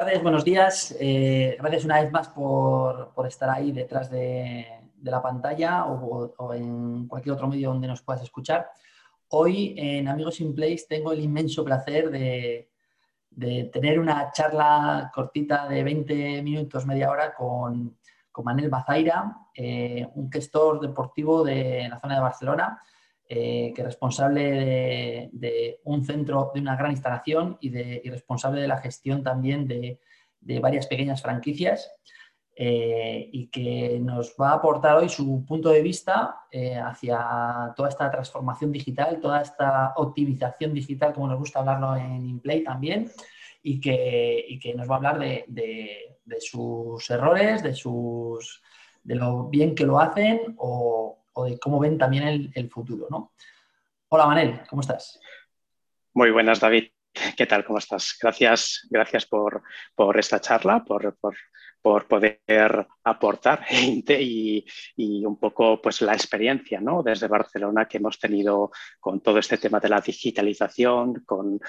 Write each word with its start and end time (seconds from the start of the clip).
tardes, 0.00 0.20
buenos 0.24 0.44
días. 0.44 0.96
Eh, 0.98 1.56
gracias 1.60 1.84
una 1.84 2.02
vez 2.02 2.10
más 2.10 2.26
por, 2.26 3.12
estar 3.28 3.48
ahí 3.48 3.70
detrás 3.70 4.10
de, 4.10 4.66
la 5.04 5.22
pantalla 5.22 5.84
o, 5.84 6.52
en 6.52 7.06
cualquier 7.06 7.36
otro 7.36 7.46
medio 7.46 7.68
donde 7.68 7.86
nos 7.86 8.02
puedas 8.02 8.20
escuchar. 8.20 8.72
Hoy 9.28 9.72
en 9.78 10.08
Amigos 10.08 10.40
in 10.40 10.52
Place 10.52 10.86
tengo 10.88 11.12
el 11.12 11.20
inmenso 11.20 11.64
placer 11.64 12.10
de, 12.10 12.68
tener 13.72 14.00
una 14.00 14.32
charla 14.32 15.12
cortita 15.14 15.68
de 15.68 15.84
20 15.84 16.42
minutos, 16.42 16.84
media 16.86 17.08
hora 17.08 17.32
con, 17.32 17.96
con 18.32 18.44
Manel 18.44 18.70
Bazaira, 18.70 19.46
eh, 19.54 20.08
un 20.16 20.28
gestor 20.28 20.80
deportivo 20.80 21.44
de 21.44 21.86
la 21.88 22.00
zona 22.00 22.16
de 22.16 22.20
Barcelona 22.20 22.82
eh, 23.26 23.72
que 23.74 23.82
responsable 23.82 25.30
de, 25.32 25.80
un 25.84 26.04
centro, 26.04 26.50
de 26.54 26.60
una 26.60 26.76
gran 26.76 26.90
instalación 26.90 27.56
y, 27.58 27.70
de, 27.70 28.02
responsable 28.04 28.60
de 28.60 28.68
la 28.68 28.76
gestión 28.76 29.22
también 29.22 29.66
de, 29.66 29.98
varias 30.60 30.86
pequeñas 30.86 31.22
franquicias 31.22 31.90
eh, 32.54 33.30
y 33.32 33.46
que 33.46 33.98
nos 33.98 34.36
va 34.38 34.50
a 34.50 34.54
aportar 34.56 34.98
hoy 34.98 35.08
su 35.08 35.42
punto 35.46 35.70
de 35.70 35.80
vista 35.80 36.42
eh, 36.50 36.76
hacia 36.76 37.72
toda 37.74 37.88
esta 37.88 38.10
transformación 38.10 38.70
digital, 38.70 39.18
toda 39.20 39.40
esta 39.40 39.94
optimización 39.96 40.74
digital, 40.74 41.14
como 41.14 41.28
nos 41.28 41.38
gusta 41.38 41.60
hablarlo 41.60 41.96
en 41.96 42.26
InPlay 42.26 42.62
también, 42.62 43.10
y 43.62 43.80
que, 43.80 44.58
que 44.62 44.74
nos 44.74 44.88
va 44.88 44.94
a 44.94 44.96
hablar 44.98 45.18
de, 45.18 46.18
sus 46.40 47.08
errores, 47.08 47.62
de, 47.62 47.74
sus, 47.74 48.62
de 49.02 49.14
lo 49.14 49.48
bien 49.48 49.74
que 49.74 49.86
lo 49.86 49.98
hacen 49.98 50.54
o, 50.58 51.13
o 51.34 51.44
de 51.44 51.58
cómo 51.58 51.78
ven 51.78 51.98
también 51.98 52.52
el, 52.54 52.70
futuro. 52.70 53.06
¿no? 53.10 53.32
Hola 54.08 54.26
Manel, 54.26 54.60
¿cómo 54.68 54.80
estás? 54.80 55.20
Muy 56.14 56.30
buenas, 56.30 56.60
David. 56.60 56.90
¿Qué 57.36 57.46
tal? 57.46 57.64
¿Cómo 57.64 57.78
estás? 57.78 58.16
Gracias, 58.20 58.86
gracias 58.90 59.26
por, 59.26 59.62
esta 60.16 60.40
charla, 60.40 60.84
por, 60.84 61.16
poder 62.08 62.86
aportar 63.04 63.64
y, 63.70 64.64
y, 64.96 65.24
un 65.24 65.38
poco 65.38 65.80
pues, 65.80 66.00
la 66.02 66.14
experiencia 66.14 66.80
¿no? 66.80 67.02
desde 67.02 67.28
Barcelona 67.28 67.86
que 67.86 67.98
hemos 67.98 68.18
tenido 68.18 68.72
con 68.98 69.20
todo 69.20 69.38
este 69.38 69.58
tema 69.58 69.78
de 69.78 69.88
la 69.88 70.00
digitalización, 70.00 71.24
con, 71.24 71.60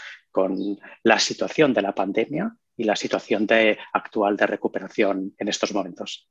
la 1.03 1.19
situación 1.19 1.73
de 1.73 1.81
la 1.81 1.93
pandemia 1.93 2.55
y 2.75 2.83
la 2.83 2.95
situación 2.95 3.45
de, 3.45 3.77
actual 3.93 4.35
de 4.35 4.47
recuperación 4.47 5.33
en 5.37 5.47
estos 5.47 5.73
momentos. 5.73 6.29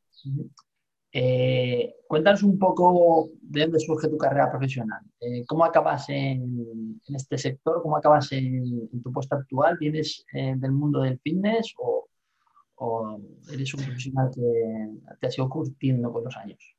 Eh, 1.16 1.94
cuéntanos 2.08 2.42
un 2.42 2.58
poco 2.58 3.28
de 3.40 3.60
dónde 3.60 3.78
surge 3.78 4.08
tu 4.08 4.18
carrera 4.18 4.50
profesional. 4.50 5.00
Eh, 5.20 5.44
¿Cómo 5.46 5.64
acabas 5.64 6.08
en, 6.08 7.00
este 7.06 7.38
sector? 7.38 7.80
¿Cómo 7.82 7.96
acabas 7.96 8.32
en, 8.32 8.90
tu 9.00 9.12
puesto 9.12 9.36
actual? 9.36 9.78
¿Vienes 9.78 10.24
eh, 10.32 10.54
del 10.56 10.72
mundo 10.72 11.02
del 11.02 11.20
fitness 11.20 11.72
o, 11.78 12.08
o, 12.74 13.20
eres 13.52 13.72
un 13.74 13.84
profesional 13.84 14.28
que 14.34 14.90
te 15.20 15.26
ha 15.28 15.30
ido 15.32 15.48
curtiendo 15.48 16.12
con 16.12 16.24
los 16.24 16.36
años? 16.36 16.76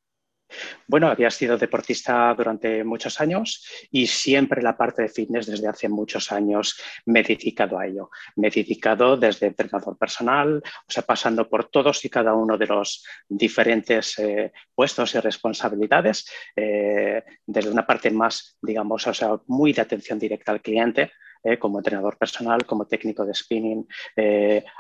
Bueno, 0.87 1.07
había 1.07 1.31
sido 1.31 1.57
deportista 1.57 2.33
durante 2.35 2.83
muchos 2.83 3.19
años 3.19 3.65
y 3.91 4.07
siempre 4.07 4.61
la 4.61 4.77
parte 4.77 5.01
de 5.03 5.09
fitness 5.09 5.47
desde 5.47 5.67
hace 5.67 5.89
muchos 5.89 6.31
años 6.31 6.79
me 7.05 7.21
he 7.21 7.23
dedicado 7.23 7.79
a 7.79 7.87
ello. 7.87 8.09
Me 8.35 8.47
he 8.47 8.51
dedicado 8.51 9.17
desde 9.17 9.47
entrenador 9.47 9.97
personal, 9.97 10.61
o 10.65 10.91
sea, 10.91 11.03
pasando 11.03 11.49
por 11.49 11.69
todos 11.69 12.03
y 12.05 12.09
cada 12.09 12.33
uno 12.33 12.57
de 12.57 12.67
los 12.67 13.03
diferentes 13.27 14.19
eh, 14.19 14.51
puestos 14.73 15.15
y 15.15 15.19
responsabilidades, 15.19 16.29
eh, 16.55 17.23
desde 17.45 17.71
una 17.71 17.85
parte 17.85 18.11
más, 18.11 18.57
digamos, 18.61 19.07
o 19.07 19.13
sea, 19.13 19.39
muy 19.47 19.73
de 19.73 19.81
atención 19.81 20.19
directa 20.19 20.51
al 20.51 20.61
cliente, 20.61 21.11
eh, 21.43 21.59
como 21.59 21.79
entrenador 21.79 22.17
personal, 22.17 22.65
como 22.65 22.87
técnico 22.87 23.25
de 23.25 23.33
spinning, 23.33 23.87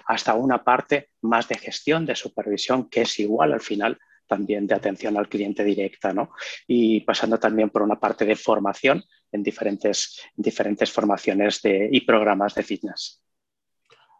hasta 0.07 0.33
una 0.33 0.63
parte 0.63 1.09
más 1.21 1.47
de 1.47 1.55
gestión, 1.55 2.05
de 2.05 2.15
supervisión, 2.15 2.89
que 2.89 3.01
es 3.01 3.19
igual 3.19 3.53
al 3.53 3.61
final 3.61 3.99
también 4.27 4.67
de 4.67 4.75
atención 4.75 5.17
al 5.17 5.29
cliente 5.29 5.63
directa, 5.63 6.13
¿no? 6.13 6.31
Y 6.67 7.01
pasando 7.01 7.37
también 7.39 7.69
por 7.69 7.81
una 7.81 7.99
parte 7.99 8.25
de 8.25 8.35
formación 8.35 9.03
en 9.31 9.43
diferentes, 9.43 10.21
diferentes 10.35 10.91
formaciones 10.91 11.61
de, 11.61 11.89
y 11.91 12.01
programas 12.01 12.55
de 12.55 12.63
fitness. 12.63 13.21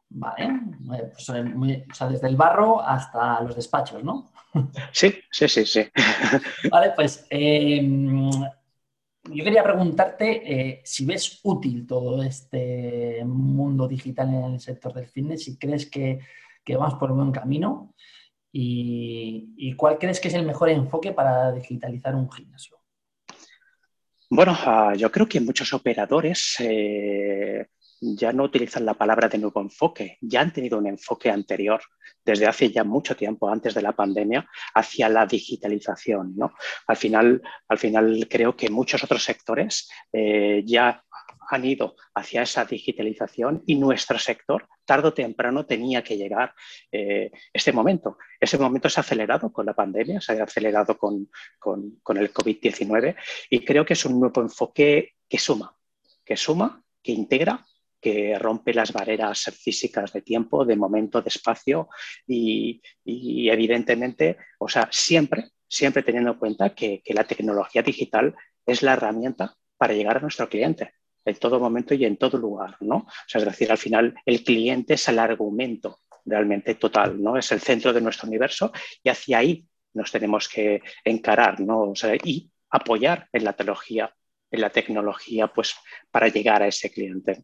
Vale, 0.10 0.62
pues, 0.86 1.30
eh, 1.30 1.86
o 1.90 1.94
sea, 1.94 2.08
desde 2.08 2.28
el 2.28 2.36
barro 2.36 2.82
hasta 2.82 3.42
los 3.42 3.56
despachos, 3.56 4.04
¿no? 4.04 4.32
Sí, 4.92 5.14
sí, 5.32 5.48
sí, 5.48 5.66
sí. 5.66 5.84
Vale, 6.72 6.94
pues 6.96 7.26
em, 7.30 8.30
yo 8.32 9.44
quería 9.44 9.64
preguntarte 9.64 10.54
eh, 10.54 10.82
si 10.86 11.06
ves 11.06 11.40
útil 11.44 11.86
todo 11.86 12.24
este 12.24 13.24
mundo 13.26 13.88
digital 13.88 14.30
en 14.30 14.44
el 14.54 14.60
sector 14.60 14.94
del 14.94 15.08
fitness, 15.08 15.44
si 15.44 15.58
crees 15.58 15.90
que, 15.90 16.20
que 16.64 16.78
vamos 16.78 16.96
por 16.96 17.12
un 17.12 17.18
buen 17.18 17.32
camino 17.32 17.94
¿Y, 18.58 19.74
cuál 19.76 19.98
crees 20.00 20.22
que 20.22 20.30
es 20.30 20.34
el 20.34 20.46
mejor 20.46 20.70
enfoque 20.70 21.12
para 21.12 21.52
digitalizar 21.52 22.16
un 22.16 22.32
gimnasio? 22.32 22.78
Bueno, 24.30 24.56
ah, 24.58 24.94
yo 24.96 25.12
creo 25.12 25.28
que 25.28 25.42
muchos 25.42 25.74
operadores 25.74 26.56
eh, 26.60 27.68
ya 28.00 28.32
no 28.32 28.44
utilizan 28.44 28.86
la 28.86 28.94
palabra 28.94 29.28
de 29.28 29.40
nuevo 29.40 29.60
enfoque, 29.60 30.18
ya 30.22 30.40
han 30.40 30.54
tenido 30.54 30.78
un 30.78 30.88
enfoque 30.88 31.30
anterior 31.30 31.82
desde 32.24 32.48
hace 32.48 32.72
ya 32.72 32.86
mucho 32.86 33.14
tiempo, 33.18 33.50
antes 33.50 33.74
de 33.74 33.82
la 33.82 33.92
pandemia, 33.92 34.48
hacia 34.74 35.10
la 35.10 35.26
digitalización. 35.26 36.34
¿no? 36.38 36.54
Al, 36.88 36.96
final, 36.96 37.42
al 37.68 37.78
final 37.78 38.26
creo 38.30 38.56
que 38.56 38.70
muchos 38.70 39.04
otros 39.04 39.22
sectores 39.22 39.90
eh, 40.14 40.64
ya 40.66 41.04
han 41.50 41.66
ido 41.66 41.96
hacia 42.14 42.44
esa 42.44 42.66
digitalización 42.66 43.64
y 43.66 43.76
nuestro 43.76 44.18
sector 44.20 44.68
tarde 44.86 45.10
o 45.10 45.14
temprano 45.14 45.66
tenía 45.66 46.04
que 46.04 46.18
llegar 46.18 46.54
eh, 46.92 47.32
este 47.54 47.72
momento. 47.72 48.18
Ese 48.40 48.58
momento 48.58 48.90
se 48.90 49.00
ha 49.00 49.04
acelerado 49.04 49.52
con 49.52 49.66
la 49.66 49.74
pandemia, 49.74 50.22
se 50.22 50.40
ha 50.40 50.44
acelerado 50.44 50.98
con, 50.98 51.30
con 51.60 52.18
el 52.18 52.34
COVID-19 52.34 53.16
y 53.50 53.66
creo 53.66 53.86
que 53.86 53.94
es 53.94 54.06
un 54.06 54.20
nuevo 54.20 54.42
enfoque 54.42 55.16
que 55.28 55.38
suma, 55.38 55.76
que 56.24 56.38
suma, 56.38 56.84
que 57.02 57.12
integra 57.12 57.66
que 58.06 58.38
rompe 58.38 58.72
las 58.72 58.94
barreras 58.94 59.46
físicas 59.60 60.14
de 60.14 60.22
tiempo, 60.22 60.64
de 60.64 60.76
momento, 60.76 61.24
de 61.24 61.30
espacio 61.30 61.90
y, 62.28 62.80
evidentemente, 63.04 64.38
o 64.60 64.70
sea, 64.70 64.88
siempre, 64.92 65.46
siempre 65.68 66.04
teniendo 66.04 66.34
en 66.34 66.38
cuenta 66.38 66.76
que, 66.76 67.02
que, 67.04 67.16
la 67.16 67.24
tecnología 67.24 67.82
digital 67.82 68.36
es 68.64 68.84
la 68.84 68.94
herramienta 68.94 69.56
para 69.76 69.96
llegar 69.96 70.18
a 70.18 70.20
nuestro 70.20 70.48
cliente 70.48 70.94
en 71.26 71.36
todo 71.36 71.60
momento 71.60 71.94
y 71.94 72.06
en 72.06 72.18
todo 72.18 72.38
lugar, 72.38 72.78
¿no? 72.82 72.98
O 72.98 73.28
sea, 73.28 73.40
es 73.40 73.46
decir, 73.46 73.72
al 73.72 73.78
final 73.78 74.16
el 74.26 74.44
cliente 74.44 74.94
es 74.94 75.08
el 75.10 75.20
argumento 75.20 76.00
realmente 76.24 76.76
total, 76.76 77.22
¿no? 77.22 77.38
Es 77.38 77.52
el 77.52 77.60
centro 77.60 77.92
de 77.92 78.02
nuestro 78.02 78.28
universo 78.28 78.72
y 79.04 79.10
hacia 79.10 79.40
ahí 79.40 79.66
nos 79.94 80.12
tenemos 80.12 80.48
que 80.48 80.82
encarar, 81.04 81.60
¿no? 81.60 81.92
O 81.92 81.96
sea, 81.96 82.16
y 82.16 82.52
apoyar 82.70 83.28
en 83.34 83.44
la 83.44 83.54
tecnología, 83.54 84.14
en 84.52 84.62
la 84.62 84.70
tecnología, 84.70 85.48
pues, 85.48 85.76
para 86.12 86.28
llegar 86.28 86.62
a 86.62 86.68
ese 86.68 86.92
cliente. 86.92 87.44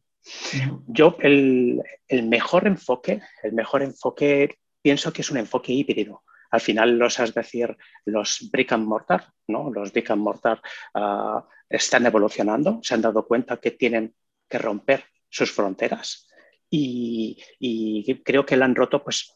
Yo 0.87 1.17
el, 1.19 1.81
el, 2.07 2.27
mejor 2.27 2.67
enfoque, 2.67 3.21
el 3.41 3.53
mejor 3.53 3.81
enfoque 3.81 4.59
pienso 4.81 5.11
que 5.11 5.21
es 5.21 5.31
un 5.31 5.37
enfoque 5.37 5.73
híbrido 5.73 6.23
al 6.51 6.61
final 6.61 6.97
los, 6.97 7.19
es 7.19 7.33
decir, 7.33 7.75
los 8.05 8.49
brick 8.51 8.73
and 8.73 8.85
mortar, 8.85 9.25
¿no? 9.47 9.71
Los 9.71 9.91
brick 9.91 10.11
and 10.11 10.21
mortar 10.21 10.61
ah, 10.93 11.47
están 11.71 12.05
evolucionando, 12.05 12.79
se 12.83 12.93
han 12.93 13.01
dado 13.01 13.25
cuenta 13.25 13.57
que 13.57 13.71
tienen 13.71 14.15
que 14.47 14.57
romper 14.57 15.05
sus 15.29 15.51
fronteras 15.51 16.27
y, 16.69 18.15
creo 18.23 18.45
que 18.45 18.55
la 18.55 18.65
han 18.65 18.75
roto, 18.75 19.03
pues, 19.03 19.33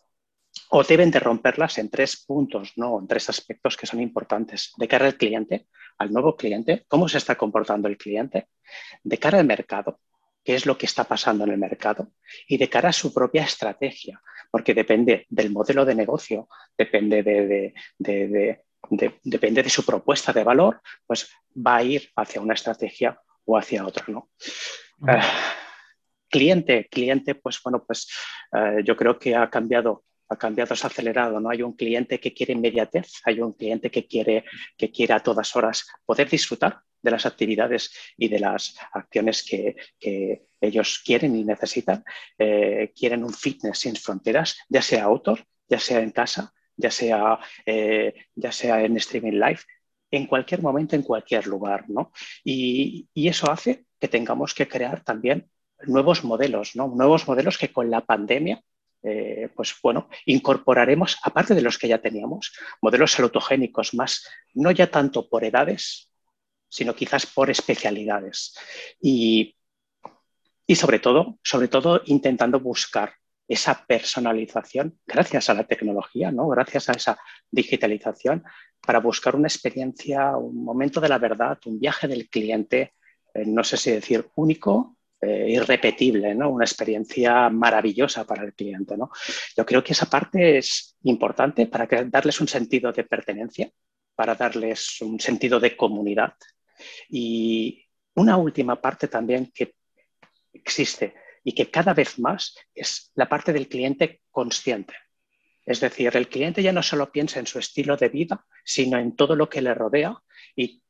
o 0.69 0.83
deben 0.83 1.11
de 1.11 1.19
romperlas 1.19 1.77
en 1.77 1.89
tres 1.89 2.23
puntos, 2.25 2.73
¿no? 2.77 2.99
En 2.99 3.07
tres 3.07 3.29
aspectos 3.29 3.75
que 3.75 3.85
son 3.85 4.01
importantes. 4.01 4.73
De 4.77 4.87
cara 4.87 5.05
al 5.05 5.17
cliente, 5.17 5.67
al 5.97 6.11
nuevo 6.11 6.35
cliente, 6.35 6.85
cómo 6.87 7.09
se 7.09 7.17
está 7.17 7.35
comportando 7.35 7.87
el 7.89 7.97
cliente, 7.97 8.47
de 9.03 9.17
cara 9.17 9.39
al 9.39 9.45
mercado, 9.45 9.99
qué 10.43 10.55
es 10.55 10.65
lo 10.65 10.77
que 10.77 10.85
está 10.85 11.03
pasando 11.03 11.43
en 11.43 11.51
el 11.51 11.57
mercado 11.57 12.11
y 12.47 12.57
de 12.57 12.69
cara 12.69 12.89
a 12.89 12.93
su 12.93 13.13
propia 13.13 13.43
estrategia, 13.43 14.21
porque 14.49 14.73
depende 14.73 15.25
del 15.29 15.51
modelo 15.51 15.83
de 15.83 15.95
negocio, 15.95 16.47
depende 16.77 17.23
de, 17.23 18.63
depende 18.89 19.63
de 19.63 19.69
su 19.69 19.85
propuesta 19.85 20.33
de 20.33 20.43
valor, 20.43 20.81
pues 21.05 21.29
va 21.55 21.77
a 21.77 21.83
ir 21.83 22.09
hacia 22.15 22.41
una 22.41 22.53
estrategia 22.53 23.19
o 23.45 23.57
hacia 23.57 23.85
otra. 23.85 24.05
¿no? 24.07 24.29
Eh, 25.07 25.21
cliente, 26.29 26.87
cliente, 26.89 27.35
pues 27.35 27.61
bueno, 27.63 27.83
pues 27.85 28.09
eh, 28.51 28.81
yo 28.83 28.95
creo 28.95 29.17
que 29.17 29.35
ha 29.35 29.49
cambiado 29.49 30.03
ha 30.27 30.37
cambiado, 30.37 30.73
ha 30.73 30.87
acelerado, 30.87 31.39
¿no? 31.39 31.49
Hay 31.49 31.61
un 31.61 31.73
cliente 31.73 32.19
que 32.19 32.33
quiere 32.33 32.53
inmediatez, 32.53 33.21
hay 33.25 33.39
un 33.41 33.53
cliente 33.53 33.91
que 33.91 34.07
quiere, 34.07 34.43
que 34.77 34.91
quiere 34.91 35.13
a 35.13 35.19
todas 35.19 35.55
horas 35.55 35.85
poder 36.05 36.29
disfrutar 36.29 36.79
de 37.01 37.11
las 37.11 37.25
actividades 37.25 37.93
y 38.17 38.27
de 38.27 38.39
las 38.39 38.75
acciones 38.91 39.43
que, 39.43 39.75
ellos 40.61 41.03
quieren 41.05 41.35
y 41.35 41.43
necesitan. 41.43 42.03
Eh, 42.39 42.91
quieren 42.95 43.23
un 43.23 43.33
fitness 43.33 43.77
sin 43.79 43.95
fronteras, 43.95 44.57
ya 44.67 44.81
sea 44.81 45.03
outdoor, 45.03 45.45
ya 45.69 45.77
sea 45.77 45.99
en 45.99 46.09
casa, 46.09 46.54
ya 46.77 46.91
sea, 46.91 47.39
eh, 47.65 48.13
ya 48.35 48.51
sea 48.51 48.83
en 48.83 48.97
streaming 48.97 49.39
live, 49.39 49.59
en 50.11 50.27
cualquier 50.27 50.61
momento, 50.61 50.95
en 50.95 51.03
cualquier 51.03 51.47
lugar. 51.47 51.85
¿no? 51.89 52.11
Y, 52.43 53.07
y, 53.13 53.27
eso 53.27 53.51
hace 53.51 53.85
que 53.99 54.07
tengamos 54.07 54.53
que 54.53 54.67
crear 54.67 55.03
también 55.03 55.49
nuevos 55.83 56.23
modelos, 56.23 56.75
¿no? 56.75 56.87
nuevos 56.87 57.27
modelos 57.27 57.57
que 57.57 57.71
con 57.71 57.89
la 57.89 58.01
pandemia 58.01 58.61
eh, 59.07 59.49
pues 59.55 59.75
bueno, 59.83 60.09
incorporaremos, 60.25 61.19
aparte 61.21 61.53
de 61.53 61.61
los 61.61 61.77
que 61.77 61.87
ya 61.87 62.01
teníamos, 62.01 62.53
modelos 62.81 63.11
salutogénicos 63.11 63.93
más, 63.93 64.27
no 64.55 64.71
ya 64.71 64.89
tanto 64.89 65.29
por 65.29 65.43
edades, 65.43 66.09
sino 66.67 66.95
quizás 66.95 67.27
por 67.27 67.51
especialidades. 67.51 68.57
Y, 68.99 69.55
y 70.65 70.75
sobre 70.75 70.97
todo, 70.97 71.37
sobre 71.43 71.67
todo 71.67 72.01
intentando 72.05 72.59
buscar 72.59 73.13
esa 73.47 73.85
personalización 73.85 74.99
gracias 75.05 75.49
a 75.49 75.53
la 75.53 75.65
tecnología, 75.65 76.31
¿no? 76.31 76.47
gracias 76.47 76.89
a 76.89 76.93
esa 76.93 77.17
digitalización, 77.51 78.43
para 78.85 78.99
buscar 78.99 79.35
una 79.35 79.47
experiencia, 79.47 80.35
un 80.37 80.63
momento 80.63 81.01
de 81.01 81.09
la 81.09 81.17
verdad, 81.17 81.57
un 81.65 81.79
viaje 81.79 82.07
del 82.07 82.29
cliente, 82.29 82.93
eh, 83.33 83.43
no 83.45 83.63
sé 83.63 83.77
si 83.77 83.91
decir 83.91 84.27
único, 84.35 84.97
eh, 85.21 85.47
irrepetible, 85.49 86.35
¿no? 86.35 86.49
una 86.49 86.65
experiencia 86.65 87.49
maravillosa 87.49 88.25
para 88.25 88.43
el 88.43 88.53
cliente. 88.53 88.97
¿no? 88.97 89.09
Yo 89.55 89.65
creo 89.65 89.83
que 89.83 89.93
esa 89.93 90.07
parte 90.07 90.57
es 90.57 90.95
importante 91.03 91.67
para 91.67 91.87
darles 92.05 92.41
un 92.41 92.47
sentido 92.47 92.91
de 92.91 93.03
pertenencia, 93.05 93.69
para 94.13 94.35
darles 94.35 95.01
un 95.01 95.19
sentido 95.19 95.59
de 95.59 95.75
comunidad. 95.75 96.33
Y 97.09 97.85
una 98.15 98.37
última 98.37 98.79
parte 98.79 99.07
también 99.07 99.51
que 99.53 99.75
existe 100.53 101.15
y 101.45 101.53
que 101.53 101.69
cada 101.69 101.93
vez 101.93 102.19
más 102.19 102.57
es 102.73 103.11
la 103.13 103.29
parte 103.29 103.53
del 103.53 103.69
cliente 103.69 104.21
consciente. 104.31 104.95
Es 105.63 105.79
decir, 105.79 106.15
el 106.17 106.27
cliente 106.27 106.61
ya 106.61 106.73
no 106.73 106.83
solo 106.83 107.11
piensa 107.11 107.39
en 107.39 107.47
su 107.47 107.59
estilo 107.59 107.95
de 107.95 108.09
vida, 108.09 108.45
sino 108.63 108.97
en 108.97 109.15
todo 109.15 109.35
lo 109.35 109.47
que 109.47 109.61
le 109.61 109.73
rodea 109.73 110.21
y 110.55 110.83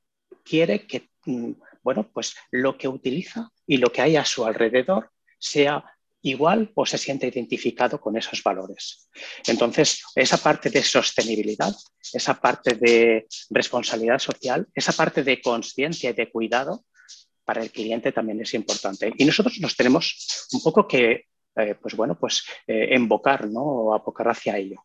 quiere 0.44 0.88
que, 0.88 1.10
mm, 1.26 1.52
bueno, 1.84 2.10
pues 2.12 2.36
lo 2.52 2.78
que 2.78 2.88
utiliza 2.88 3.52
y 3.68 3.78
lo 3.78 3.92
que 3.92 4.02
hay 4.02 4.16
a 4.16 4.26
su 4.26 4.46
alrededor 4.46 5.12
sea 5.38 5.84
igual 6.22 6.72
o 6.74 6.86
se 6.86 6.98
siente 6.98 7.28
identificado 7.28 8.00
con 8.00 8.18
esos 8.18 8.42
valores. 8.42 9.10
Entonces, 9.46 10.04
esa 10.16 10.38
parte 10.38 10.70
de 10.70 10.82
sostenibilidad, 10.84 11.74
esa 12.14 12.40
parte 12.40 12.76
de 12.76 13.28
responsabilidad 13.50 14.20
social, 14.20 14.68
esa 14.74 14.94
parte 14.94 15.24
de 15.24 15.42
conciencia 15.42 16.10
y 16.10 16.14
de 16.14 16.32
cuidado, 16.32 16.86
para 17.46 17.62
el 17.62 17.72
cliente 17.72 18.12
también 18.12 18.42
es 18.42 18.54
importante. 18.54 19.14
Y 19.18 19.24
nosotros 19.24 19.60
nos 19.62 19.76
tenemos 19.76 20.48
un 20.52 20.62
poco 20.62 20.88
que, 20.88 21.26
eh, 21.56 21.76
pues 21.80 21.96
bueno, 21.96 22.18
pues 22.20 22.46
eh, 22.68 22.90
embocar, 22.92 23.48
¿no? 23.50 23.62
O 23.62 23.94
abocar 23.94 24.28
hacia 24.30 24.58
ello. 24.58 24.84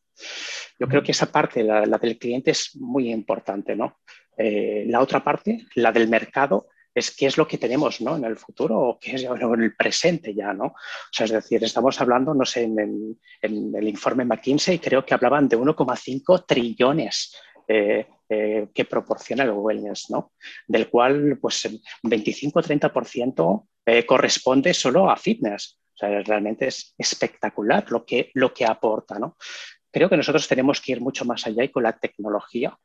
Yo 0.79 0.87
creo 0.87 1.03
que 1.03 1.13
esa 1.13 1.33
parte, 1.33 1.63
la, 1.63 1.99
del 1.99 2.19
cliente, 2.19 2.53
es 2.53 2.77
muy 2.77 3.11
importante, 3.11 3.75
¿no? 3.75 4.01
Eh, 4.37 4.85
la 4.87 5.01
otra 5.01 5.23
parte, 5.25 5.67
la 5.75 5.93
del 5.93 6.09
mercado, 6.09 6.69
es 6.95 7.15
qué 7.15 7.27
es 7.27 7.37
lo 7.37 7.47
que 7.47 7.59
tenemos 7.59 8.01
¿no? 8.01 8.17
en 8.17 8.25
el 8.25 8.37
futuro 8.37 8.79
o 8.79 8.99
qué 8.99 9.15
es 9.15 9.23
en 9.23 9.63
el 9.63 9.77
presente 9.77 10.35
ya, 10.35 10.53
¿no? 10.53 10.67
O 10.67 11.13
sea, 11.13 11.27
es 11.27 11.33
decir, 11.33 11.63
estamos 11.63 12.01
hablando, 12.01 12.35
no 12.35 12.45
sé, 12.45 12.65
en, 12.65 13.17
el 13.41 13.89
informe 13.89 14.25
McKinsey 14.25 14.79
creo 14.79 15.05
que 15.05 15.15
hablaban 15.15 15.49
de 15.49 15.57
1,5 15.57 16.47
trillones 16.47 17.35
eh, 17.73 18.69
que 18.73 18.85
proporciona 18.85 19.43
el 19.43 19.51
wellness, 19.51 20.11
¿no? 20.11 20.33
del 20.67 20.89
cual 20.89 21.39
pues, 21.41 21.69
25-30% 22.03 23.67
eh, 23.87 24.07
corresponde 24.07 24.73
solo 24.73 25.11
a 25.11 25.17
fitness. 25.17 25.81
O 25.95 25.97
sea, 25.97 26.23
realmente 26.23 26.69
es 26.69 26.95
espectacular 26.97 27.91
lo 27.91 28.05
que, 28.05 28.31
lo 28.35 28.55
que 28.55 28.65
aporta. 28.65 29.19
¿no? 29.19 29.37
Creo 29.91 30.09
que 30.09 30.17
nosotros 30.17 30.47
tenemos 30.47 30.81
que 30.81 30.93
ir 30.93 31.01
mucho 31.01 31.25
más 31.25 31.45
allá 31.47 31.65
y 31.65 31.71
con 31.71 31.83
la 31.83 31.99
tecnología 31.99 32.77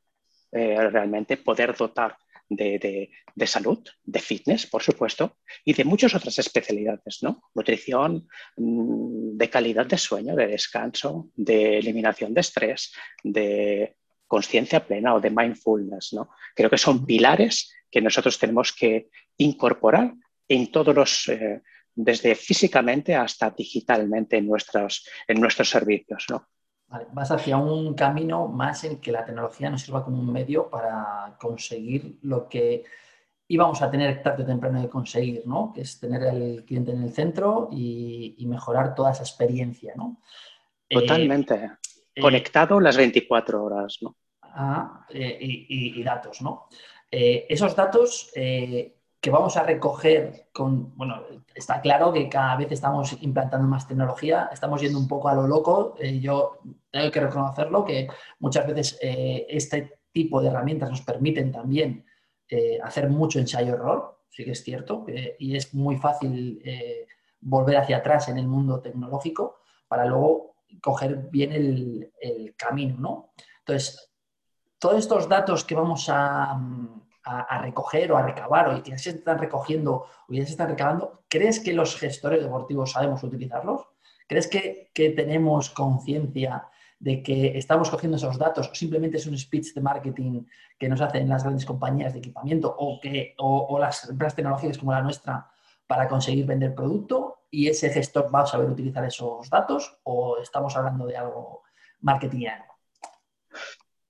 eh, 0.52 0.90
realmente 0.90 1.38
poder 1.38 1.76
dotar 1.76 2.18
de, 2.50 3.10
de, 3.36 3.48
salud, 3.48 3.88
de 4.04 4.20
fitness, 4.20 4.66
por 4.66 4.82
supuesto, 4.82 5.38
y 5.64 5.74
de 5.74 5.84
muchas 5.84 6.14
otras 6.16 6.38
especialidades, 6.40 7.20
¿no? 7.22 7.44
Nutrición, 7.54 8.28
mm, 8.58 9.38
de 9.38 9.50
calidad 9.50 9.86
de 9.86 9.98
sueño, 9.98 10.36
de 10.36 10.48
descanso, 10.48 11.30
de 11.36 11.78
eliminación 11.80 12.34
de 12.34 12.42
estrés, 12.42 12.94
de 13.24 13.96
conciencia 14.28 14.86
plena 14.86 15.14
o 15.14 15.20
de 15.20 15.30
mindfulness. 15.30 16.14
¿no? 16.14 16.30
Creo 16.56 16.70
que 16.70 16.78
son 16.78 17.06
pilares 17.06 17.74
que 17.90 18.02
nosotros 18.02 18.38
tenemos 18.38 18.74
que 18.74 19.10
incorporar 19.38 20.14
en 20.48 20.72
todos 20.72 20.96
los, 20.96 21.28
eh, 21.30 21.62
desde 21.94 22.36
físicamente 22.36 23.16
hasta 23.16 23.50
digitalmente 23.52 24.38
en 24.38 24.48
nuestros, 24.48 25.08
en 25.28 25.40
nuestros 25.40 25.70
servicios. 25.70 26.26
¿no? 26.30 26.48
vas 26.88 27.32
hacia 27.32 27.58
un 27.58 27.94
camino 27.94 28.48
más 28.48 28.84
en 28.84 29.00
que 29.00 29.12
la 29.12 29.26
tecnología 29.26 29.70
nos 29.70 29.82
sirva 29.82 30.04
como 30.04 30.20
un 30.20 30.32
medio 30.32 30.70
para 30.70 31.36
conseguir 31.40 32.20
lo 32.22 32.48
que 32.48 32.84
íbamos 33.48 33.82
a 33.82 33.92
tener 33.92 34.22
tarde 34.24 34.44
o 34.44 34.46
temprano 34.46 34.82
de 34.82 34.90
conseguir, 34.90 35.44
¿no? 35.46 35.72
que 35.74 35.82
es 35.82 36.00
tener 36.00 36.24
al 36.24 36.64
cliente 36.66 36.92
en 36.92 37.04
el 37.04 37.12
centro 37.12 37.70
y, 37.72 38.44
mejorar 38.48 38.96
toda 38.96 39.12
esa 39.12 39.24
experiencia. 39.24 39.94
¿no? 39.96 40.22
Totalmente. 40.90 41.56
Eh, 41.56 41.70
conectado 42.20 42.80
las 42.80 42.98
24 42.98 43.64
horas, 43.64 43.98
¿no? 44.02 44.16
Eh, 45.10 45.38
y, 45.42 46.04
datos, 46.04 46.42
¿no? 46.42 46.68
Eh, 47.12 47.46
esos 47.50 47.76
datos 47.76 48.32
que 48.34 49.32
vamos 49.32 49.58
a 49.58 49.64
recoger 49.64 50.50
con, 50.54 50.96
bueno, 50.96 51.24
está 51.54 51.82
claro 51.82 52.14
que 52.14 52.30
cada 52.30 52.56
vez 52.56 52.72
estamos 52.72 53.18
implantando 53.22 53.68
más 53.68 53.88
tecnología, 53.88 54.50
estamos 54.54 54.82
yendo 54.82 55.00
un 55.00 55.08
poco 55.08 55.30
a 55.30 55.34
lo 55.34 55.48
loco, 55.48 55.96
yo 56.22 56.60
tengo 56.92 57.12
que 57.12 57.20
reconocerlo, 57.20 57.84
que 57.84 58.08
muchas 58.40 58.68
veces 58.68 59.00
este 59.02 60.00
tipo 60.12 60.42
de 60.42 60.50
herramientas 60.50 60.92
nos 60.92 61.02
permiten 61.02 61.52
también 61.52 62.06
hacer 62.84 63.10
mucho 63.10 63.40
ensayo-error, 63.40 64.20
sí 64.30 64.46
que 64.46 64.52
es 64.52 64.64
cierto, 64.64 65.06
y 65.40 65.56
es 65.56 65.74
muy 65.74 65.98
fácil 65.98 66.62
volver 67.42 67.78
hacia 67.78 67.98
atrás 67.98 68.30
en 68.30 68.38
el 68.38 68.48
mundo 68.48 68.80
tecnológico 68.80 69.62
para 69.88 70.06
luego 70.06 70.55
coger 70.82 71.30
bien 71.30 71.52
el, 71.52 72.56
camino, 72.58 72.96
¿no? 72.98 73.30
Entonces, 73.60 74.12
todos 74.80 75.00
estos 75.00 75.28
datos 75.28 75.64
que 75.64 75.76
vamos 75.76 76.08
a, 76.10 76.60
recoger 77.62 78.12
o 78.12 78.18
a 78.18 78.22
recabar 78.22 78.70
o 78.70 78.84
que 78.84 78.92
ya 78.92 78.98
se 79.00 79.10
están 79.10 79.40
recogiendo 79.40 80.06
o 80.30 80.34
ya 80.34 80.46
se 80.46 80.52
están 80.52 80.70
recabando, 80.70 81.24
¿crees 81.28 81.60
que 81.60 81.74
los 81.74 81.96
gestores 81.96 82.44
deportivos 82.44 82.92
sabemos 82.92 83.24
utilizarlos? 83.24 83.82
¿Crees 84.28 84.48
que, 84.48 84.92
tenemos 84.94 85.70
conciencia 85.72 86.68
de 87.00 87.24
que 87.24 87.58
estamos 87.58 87.90
cogiendo 87.90 88.18
esos 88.18 88.38
datos 88.38 88.70
o 88.70 88.76
simplemente 88.76 89.18
es 89.18 89.26
un 89.26 89.38
speech 89.38 89.74
de 89.74 89.82
marketing 89.82 90.46
que 90.78 90.88
nos 90.88 91.02
hacen 91.02 91.28
las 91.28 91.44
grandes 91.44 91.66
compañías 91.66 92.14
de 92.14 92.20
equipamiento 92.20 92.74
o, 92.78 93.00
que, 93.02 93.34
o, 93.38 93.78
las 93.80 94.08
empresas 94.10 94.36
tecnológicas 94.36 94.78
como 94.78 94.92
la 94.92 95.02
nuestra 95.02 95.50
para 95.88 96.08
conseguir 96.08 96.46
vender 96.46 96.74
producto 96.74 97.35
y 97.56 97.70
ese 97.70 97.90
gestor 97.90 98.34
va 98.34 98.42
a 98.42 98.46
saber 98.46 98.70
utilizar 98.70 99.06
esos 99.06 99.50
datos 99.50 99.98
o 100.04 100.38
estamos 100.40 100.76
hablando 100.76 101.06
de 101.06 101.16
algo 101.16 101.64
marketingiano? 102.02 102.66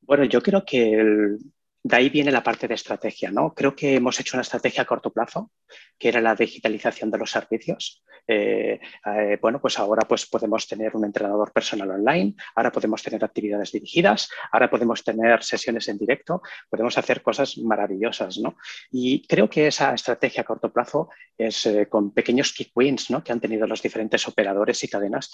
Bueno, 0.02 0.26
yo 0.26 0.42
creo 0.42 0.66
que 0.66 1.38
de 1.86 1.96
ahí 1.96 2.10
viene 2.10 2.32
la 2.32 2.42
parte 2.42 2.68
de 2.68 2.74
estrategia, 2.74 3.30
¿no? 3.30 3.54
Creo 3.54 3.76
que 3.76 3.94
hemos 3.94 4.20
hecho 4.20 4.36
una 4.36 4.42
estrategia 4.42 4.82
a 4.82 4.86
corto 4.88 5.14
plazo, 5.14 5.52
que 6.00 6.08
era 6.08 6.20
la 6.20 6.34
digitalización 6.34 7.12
de 7.12 7.20
los 7.20 7.30
servicios. 7.30 8.04
Eh, 8.28 8.80
eh, 9.06 9.38
bueno, 9.40 9.62
pues 9.62 9.78
ahora 9.78 10.02
pues 10.08 10.26
podemos 10.26 10.68
tener 10.68 10.96
un 10.96 11.06
entrenador 11.06 11.54
personal 11.54 11.92
online, 11.92 12.34
ahora 12.56 12.72
podemos 12.72 13.04
tener 13.04 13.24
actividades 13.24 13.72
dirigidas, 13.72 14.32
ahora 14.52 14.68
podemos 14.68 15.04
tener 15.04 15.44
sesiones 15.44 15.88
en 15.88 16.00
directo, 16.00 16.42
podemos 16.72 16.98
hacer 16.98 17.22
cosas 17.22 17.56
maravillosas, 17.60 18.40
¿no? 18.40 18.58
Y 18.90 19.28
creo 19.28 19.48
que 19.48 19.68
esa 19.68 19.94
estrategia 19.94 20.42
a 20.42 20.46
corto 20.46 20.74
plazo 20.74 21.10
es 21.38 21.68
eh, 21.68 21.88
con 21.88 22.16
pequeños 22.16 22.52
key 22.52 22.72
wins, 22.74 23.12
¿no? 23.12 23.24
Que 23.24 23.32
han 23.32 23.40
tenido 23.40 23.68
los 23.68 23.84
diferentes 23.84 24.28
operadores 24.28 24.84
y 24.84 24.88
cadenas, 24.88 25.32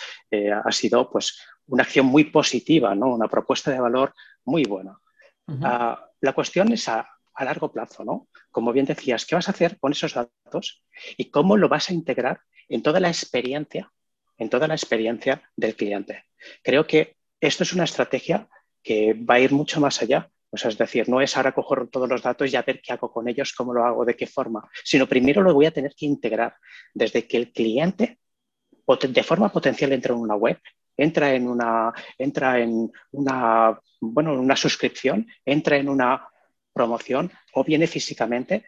ha 0.65 0.72
sido 0.74 1.10
pues 1.10 1.39
una 1.67 1.84
acción 1.84 2.08
muy 2.08 2.25
positiva, 2.25 2.93
¿no? 2.93 3.15
Una 3.15 3.29
propuesta 3.29 3.72
de 3.72 3.79
valor 3.79 4.13
muy 4.43 4.65
buena. 4.65 4.98
La 6.22 6.34
cuestión 6.34 6.72
es 6.72 6.88
a, 6.88 7.08
largo 7.40 7.72
plazo, 7.72 8.06
¿no? 8.06 8.28
Como 8.51 8.72
bien 8.72 8.86
decías, 8.86 9.25
¿qué 9.25 9.34
vas 9.34 9.48
a 9.48 9.51
hacer 9.51 9.80
con 9.80 9.94
esos 9.94 10.13
datos 10.13 10.84
y 11.18 11.32
cómo 11.32 11.58
lo 11.58 11.70
vas 11.70 11.90
a 11.90 11.94
integrar 11.94 12.42
en 12.70 12.84
toda 12.84 13.00
la 13.00 13.08
experiencia, 13.08 13.92
en 14.38 14.48
toda 14.48 14.68
la 14.68 14.75
experiencia 14.75 15.42
del 15.56 15.75
cliente? 15.75 16.25
Creo 16.62 16.86
que 16.86 17.18
esto 17.40 17.63
es 17.63 17.74
una 17.74 17.86
estrategia 17.86 18.48
que 18.84 19.13
va 19.13 19.36
a 19.36 19.40
ir 19.40 19.54
mucho 19.54 19.80
más 19.80 20.04
allá. 20.04 20.30
O 20.51 20.58
sea, 20.58 20.70
es 20.70 20.78
decir, 20.78 21.10
no 21.10 21.20
es 21.20 21.36
ahora 21.36 21.54
coger 21.54 21.88
todos 21.88 22.08
los 22.08 22.22
datos 22.22 22.54
y 22.54 22.56
a 22.56 22.62
ver 22.62 22.80
qué 22.80 22.94
hago 22.94 23.12
con 23.12 23.28
ellos, 23.28 23.54
cómo 23.54 23.74
lo 23.74 23.86
hago, 23.86 24.06
de 24.06 24.16
qué 24.16 24.28
forma, 24.28 24.70
sino 24.84 25.08
primero 25.08 25.42
lo 25.42 25.56
voy 25.56 25.66
a 25.66 25.72
tener 25.72 25.96
que 25.96 26.06
integrar 26.06 26.56
desde 26.94 27.28
que 27.28 27.38
el 27.38 27.51
cliente 27.51 28.20
de 29.10 29.24
forma 29.24 29.51
potencial 29.51 29.94
entra 29.94 30.13
en 30.13 30.20
una 30.20 30.36
web, 30.36 30.60
entra 30.98 31.34
en 31.34 31.48
una, 31.48 31.94
entra 32.18 32.60
en 32.60 32.92
una, 33.12 33.80
bueno, 34.00 34.34
una 34.34 34.56
suscripción, 34.56 35.28
entra 35.46 35.78
en 35.78 35.90
una 35.90 36.28
promoción 36.74 37.32
o 37.54 37.64
viene 37.64 37.88
físicamente, 37.88 38.66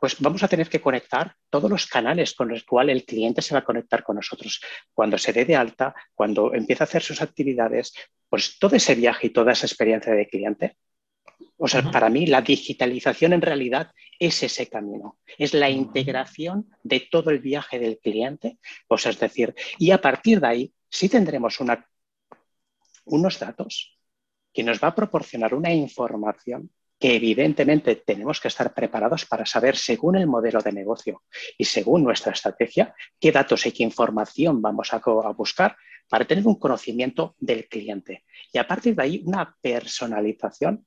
pues 0.00 0.16
vamos 0.20 0.42
a 0.42 0.48
tener 0.48 0.68
que 0.68 0.80
conectar 0.80 1.34
todos 1.50 1.70
los 1.70 1.86
canales 1.86 2.34
con 2.34 2.48
los 2.48 2.64
cuales 2.64 2.96
el 2.96 3.04
cliente 3.04 3.42
se 3.42 3.54
va 3.54 3.60
a 3.60 3.64
conectar 3.64 4.02
con 4.02 4.16
nosotros. 4.16 4.60
Cuando 4.92 5.18
se 5.18 5.32
dé 5.32 5.44
de 5.44 5.56
alta, 5.56 5.94
cuando 6.14 6.54
empieza 6.54 6.84
a 6.84 6.86
hacer 6.86 7.02
sus 7.02 7.20
actividades, 7.20 7.92
pues 8.28 8.58
todo 8.58 8.76
ese 8.76 8.94
viaje 8.94 9.28
y 9.28 9.30
toda 9.30 9.52
esa 9.52 9.66
experiencia 9.66 10.12
de 10.12 10.28
cliente. 10.28 10.76
O 11.56 11.66
sea, 11.66 11.82
para 11.90 12.08
mí 12.08 12.26
la 12.26 12.40
digitalización 12.40 13.32
en 13.32 13.42
realidad 13.42 13.90
es 14.18 14.42
ese 14.42 14.68
camino, 14.68 15.18
es 15.38 15.54
la 15.54 15.68
integración 15.68 16.68
de 16.84 17.00
todo 17.00 17.30
el 17.30 17.40
viaje 17.40 17.78
del 17.80 17.98
cliente, 17.98 18.58
o 18.86 18.96
sea, 18.96 19.10
es 19.10 19.18
decir, 19.18 19.54
y 19.78 19.90
a 19.90 20.00
partir 20.00 20.40
de 20.40 20.46
ahí 20.46 20.72
sí 20.90 21.08
tendremos 21.08 21.58
unos 23.04 23.38
datos 23.38 23.98
que 24.52 24.62
nos 24.62 24.82
va 24.82 24.88
a 24.88 24.94
proporcionar 24.94 25.54
una 25.54 25.72
información 25.72 26.70
que 26.98 27.14
evidentemente 27.14 27.96
tenemos 27.96 28.40
que 28.40 28.48
estar 28.48 28.74
preparados 28.74 29.24
para 29.24 29.46
saber, 29.46 29.76
según 29.76 30.16
el 30.16 30.26
modelo 30.26 30.60
de 30.60 30.72
negocio 30.72 31.22
y 31.56 31.64
según 31.64 32.02
nuestra 32.02 32.32
estrategia, 32.32 32.94
qué 33.20 33.30
datos 33.30 33.66
y 33.66 33.72
qué 33.72 33.84
información 33.84 34.60
vamos 34.60 34.92
a, 34.92 34.98
buscar 35.32 35.76
para 36.08 36.24
tener 36.24 36.46
un 36.46 36.58
conocimiento 36.58 37.36
del 37.38 37.68
cliente. 37.68 38.24
Y 38.52 38.58
a 38.58 38.66
partir 38.66 38.96
de 38.96 39.02
ahí, 39.02 39.22
una 39.24 39.56
personalización 39.60 40.84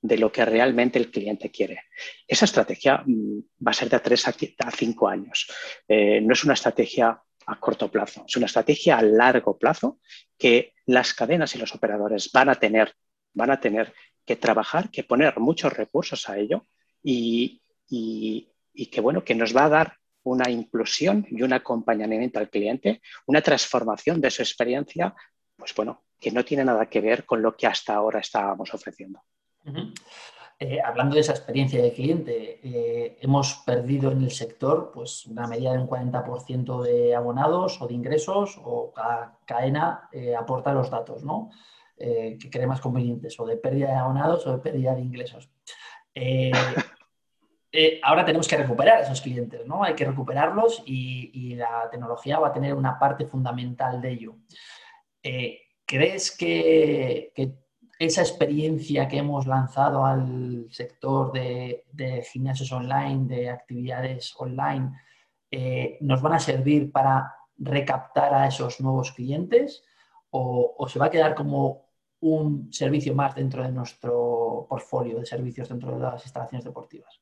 de 0.00 0.18
lo 0.18 0.30
que 0.30 0.44
realmente 0.44 0.96
el 0.98 1.10
cliente 1.10 1.50
quiere. 1.50 1.82
Esa 2.26 2.44
estrategia 2.44 3.02
mm, 3.04 3.40
va 3.66 3.72
a 3.72 3.74
ser 3.74 3.88
de 3.88 3.98
tres 3.98 4.28
a 4.28 4.70
cinco 4.70 5.08
años. 5.08 5.50
Eh, 5.88 6.20
no 6.20 6.34
es 6.34 6.44
una 6.44 6.54
estrategia 6.54 7.20
a 7.48 7.58
corto 7.58 7.90
plazo, 7.90 8.24
es 8.28 8.36
una 8.36 8.46
estrategia 8.46 8.98
a 8.98 9.02
largo 9.02 9.58
plazo 9.58 9.98
que 10.36 10.74
las 10.86 11.14
cadenas 11.14 11.54
y 11.54 11.58
los 11.58 11.74
operadores 11.74 12.30
van 12.32 12.50
a 12.50 12.54
tener, 12.54 12.94
van 13.32 13.50
a 13.50 13.60
tener 13.60 13.94
que 14.24 14.36
trabajar, 14.36 14.90
que 14.90 15.04
poner 15.04 15.38
muchos 15.40 15.72
recursos 15.72 16.28
a 16.28 16.38
ello 16.38 16.66
y, 17.02 17.62
que, 18.92 19.00
bueno, 19.00 19.24
que 19.24 19.34
nos 19.34 19.56
va 19.56 19.64
a 19.64 19.70
dar 19.70 19.96
una 20.24 20.50
inclusión 20.50 21.26
y 21.30 21.42
un 21.42 21.54
acompañamiento 21.54 22.38
al 22.38 22.50
cliente, 22.50 23.00
una 23.26 23.40
transformación 23.40 24.20
de 24.20 24.30
su 24.30 24.42
experiencia, 24.42 25.14
pues 25.56 25.74
bueno, 25.74 26.04
que 26.20 26.30
no 26.30 26.44
tiene 26.44 26.64
nada 26.64 26.86
que 26.86 27.00
ver 27.00 27.24
con 27.24 27.40
lo 27.40 27.56
que 27.56 27.66
hasta 27.66 27.94
ahora 27.94 28.20
estábamos 28.20 28.74
ofreciendo. 28.74 29.22
Eh, 30.60 30.80
hablando 30.82 31.14
de 31.14 31.20
esa 31.20 31.30
experiencia 31.30 31.80
de 31.80 31.92
cliente, 31.92 32.58
eh, 32.64 33.16
hemos 33.20 33.62
perdido 33.64 34.10
en 34.10 34.22
el 34.22 34.32
sector 34.32 34.90
pues, 34.92 35.24
una 35.26 35.46
medida 35.46 35.72
de 35.72 35.78
un 35.78 35.86
40% 35.86 36.82
de 36.82 37.14
abonados 37.14 37.80
o 37.80 37.86
de 37.86 37.94
ingresos 37.94 38.60
o 38.64 38.92
cada 38.92 39.38
cadena 39.46 40.08
eh, 40.10 40.34
aporta 40.34 40.72
los 40.72 40.90
datos, 40.90 41.22
¿no? 41.22 41.50
Eh, 41.96 42.36
que 42.40 42.50
cree 42.50 42.66
más 42.66 42.80
convenientes, 42.80 43.38
o 43.38 43.46
de 43.46 43.56
pérdida 43.56 43.88
de 43.88 43.94
abonados 43.94 44.46
o 44.48 44.52
de 44.52 44.58
pérdida 44.58 44.96
de 44.96 45.02
ingresos. 45.02 45.48
Ahora 48.02 48.24
tenemos 48.24 48.48
que 48.48 48.56
recuperar 48.56 49.02
esos 49.02 49.20
clientes, 49.20 49.64
¿no? 49.64 49.84
Hay 49.84 49.94
que 49.94 50.04
recuperarlos 50.04 50.82
y, 50.86 51.54
la 51.54 51.88
tecnología 51.90 52.38
va 52.38 52.48
a 52.48 52.52
tener 52.52 52.74
una 52.74 52.98
parte 52.98 53.26
fundamental 53.26 54.00
de 54.00 54.10
ello. 54.10 54.36
¿Crees 55.86 56.36
que, 56.36 57.32
esa 57.98 58.22
experiencia 58.22 59.08
que 59.08 59.18
hemos 59.18 59.46
lanzado 59.46 60.04
al 60.04 60.66
sector 60.70 61.32
de, 61.32 61.84
gimnasios 62.32 62.70
online, 62.72 63.26
de 63.26 63.50
actividades 63.50 64.34
online, 64.38 64.92
nos 66.00 66.22
van 66.22 66.34
a 66.34 66.38
servir 66.38 66.92
para 66.92 67.34
recaptar 67.58 68.32
a 68.34 68.46
esos 68.46 68.80
nuevos 68.80 69.12
clientes? 69.12 69.82
O, 70.30 70.86
se 70.88 70.98
va 70.98 71.06
a 71.06 71.10
quedar 71.10 71.34
como 71.34 71.88
un 72.20 72.72
servicio 72.72 73.14
más 73.14 73.34
dentro 73.34 73.62
de 73.62 73.72
nuestro 73.72 74.66
portfolio 74.68 75.18
de 75.18 75.26
servicios 75.26 75.68
dentro 75.68 75.94
de 75.94 76.00
las 76.00 76.24
instalaciones 76.24 76.64
deportivas? 76.64 77.20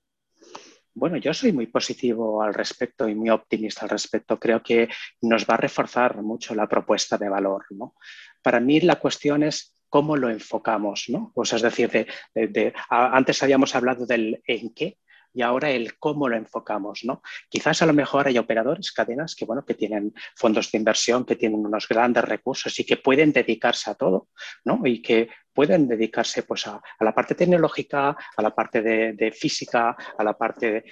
Bueno, 0.95 1.18
yo 1.18 1.35
soy 1.35 1.52
muy 1.52 1.66
positivo 1.66 2.42
al 2.42 2.54
respecto 2.54 3.06
y 3.06 3.14
muy 3.14 3.28
optimista 3.28 3.83
al 3.83 3.90
respecto. 3.90 4.38
Creo 4.38 4.62
que 4.62 4.88
nos 5.21 5.45
va 5.45 5.54
a 5.54 5.59
reforzar 5.59 6.23
mucho 6.23 6.54
la 6.54 6.66
propuesta 6.66 7.18
de 7.18 7.28
valor. 7.28 7.66
Para 8.42 8.61
mí 8.61 8.80
la 8.80 8.97
cuestión 8.97 9.42
es 9.42 9.75
cómo 9.88 10.16
lo 10.16 10.31
enfocamos. 10.31 11.07
¿no? 11.09 11.33
Pues 11.35 11.52
es 11.52 11.62
decir, 11.62 12.07
antes 12.88 13.43
habíamos 13.43 13.75
hablado 13.75 14.07
del 14.07 14.43
en 14.47 14.75
qué 14.75 14.99
y 15.33 15.43
ahora 15.43 15.71
el 15.71 15.99
cómo 15.99 16.28
lo 16.28 16.37
enfocamos. 16.37 17.00
¿no? 17.05 17.23
Quizás 17.49 17.83
a 17.83 17.87
lo 17.87 17.93
mejor 17.93 18.26
hay 18.26 18.38
operadores, 18.38 18.90
cadenas 18.93 19.35
que, 19.35 19.45
bueno, 19.45 19.64
que 19.64 19.75
tienen 19.75 20.14
fondos 20.35 20.73
de 20.73 20.78
inversión, 20.78 21.26
que 21.26 21.37
tienen 21.37 21.64
unos 21.64 21.87
grandes 21.87 22.25
recursos 22.25 22.78
y 22.81 22.85
que 22.85 22.97
pueden 22.97 23.33
dedicarse 23.33 23.90
a 23.90 23.95
todo 23.95 24.28
¿no? 24.64 24.81
y 24.85 25.02
que 25.02 25.28
pueden 25.52 25.88
dedicarse 25.88 26.43
pues, 26.43 26.66
a, 26.66 26.81
la 27.00 27.14
parte 27.14 27.35
tecnológica, 27.35 28.16
a 28.37 28.43
la 28.43 28.55
parte 28.55 28.81
de, 28.81 29.33
física, 29.33 29.97
a 30.16 30.25
la 30.25 30.37
parte, 30.37 30.85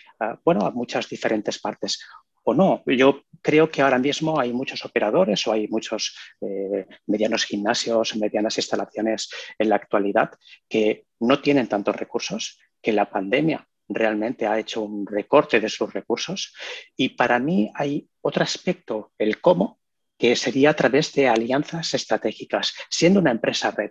bueno, 0.45 0.67
a 0.67 0.71
muchas 0.71 1.09
diferentes 1.09 1.59
partes 1.59 2.03
o 2.45 2.55
no. 2.55 2.83
Yo 2.87 3.25
creo 3.43 3.71
que 3.71 3.83
ahora 3.83 3.99
mismo 3.99 4.39
hay 4.39 4.53
muchos 4.53 4.85
operadores 4.85 5.47
o 5.47 5.53
hay 5.53 5.69
muchos 5.69 6.17
eh, 6.41 6.87
medianos 7.07 7.45
gimnasios, 7.45 8.17
medianas 8.17 8.57
instalaciones 8.57 9.31
en 9.59 9.69
la 9.69 9.77
actualidad 9.77 10.31
que 10.69 11.07
no 11.21 11.41
tienen 11.41 11.69
tantos 11.69 11.97
recursos, 11.97 12.59
que 12.81 12.93
la 12.93 13.11
pandemia 13.11 13.67
realmente 13.89 14.47
ha 14.47 14.59
hecho 14.59 14.83
un 14.83 15.07
recorte 15.07 15.61
de 15.61 15.69
sus 15.69 15.93
recursos. 15.93 16.55
Y 16.97 17.11
para 17.11 17.39
mí 17.39 17.71
hay 17.75 18.09
otro 18.21 18.43
aspecto, 18.43 19.13
el 19.19 19.41
cómo, 19.41 19.81
que 20.17 20.37
sería 20.37 20.71
a 20.71 20.77
través 20.77 21.13
de 21.13 21.29
alianzas 21.29 21.93
estratégicas, 21.93 22.75
siendo 22.89 23.21
una 23.21 23.33
empresa 23.33 23.71
red. 23.71 23.91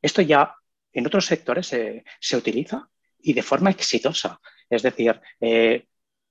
Esto 0.00 0.22
ya 0.22 0.54
en 0.92 1.06
otros 1.06 1.26
sectores 1.26 1.68
se 1.68 2.36
utiliza 2.36 2.88
y 3.22 3.32
de 3.32 3.42
forma 3.42 3.70
exitosa. 3.70 4.38
Es 4.68 4.82
decir, 4.82 5.20
eh, 5.40 5.86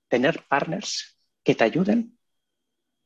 tener 0.08 0.44
partners 0.48 1.18
que 1.44 1.56
te 1.56 1.64
ayuden 1.64 2.18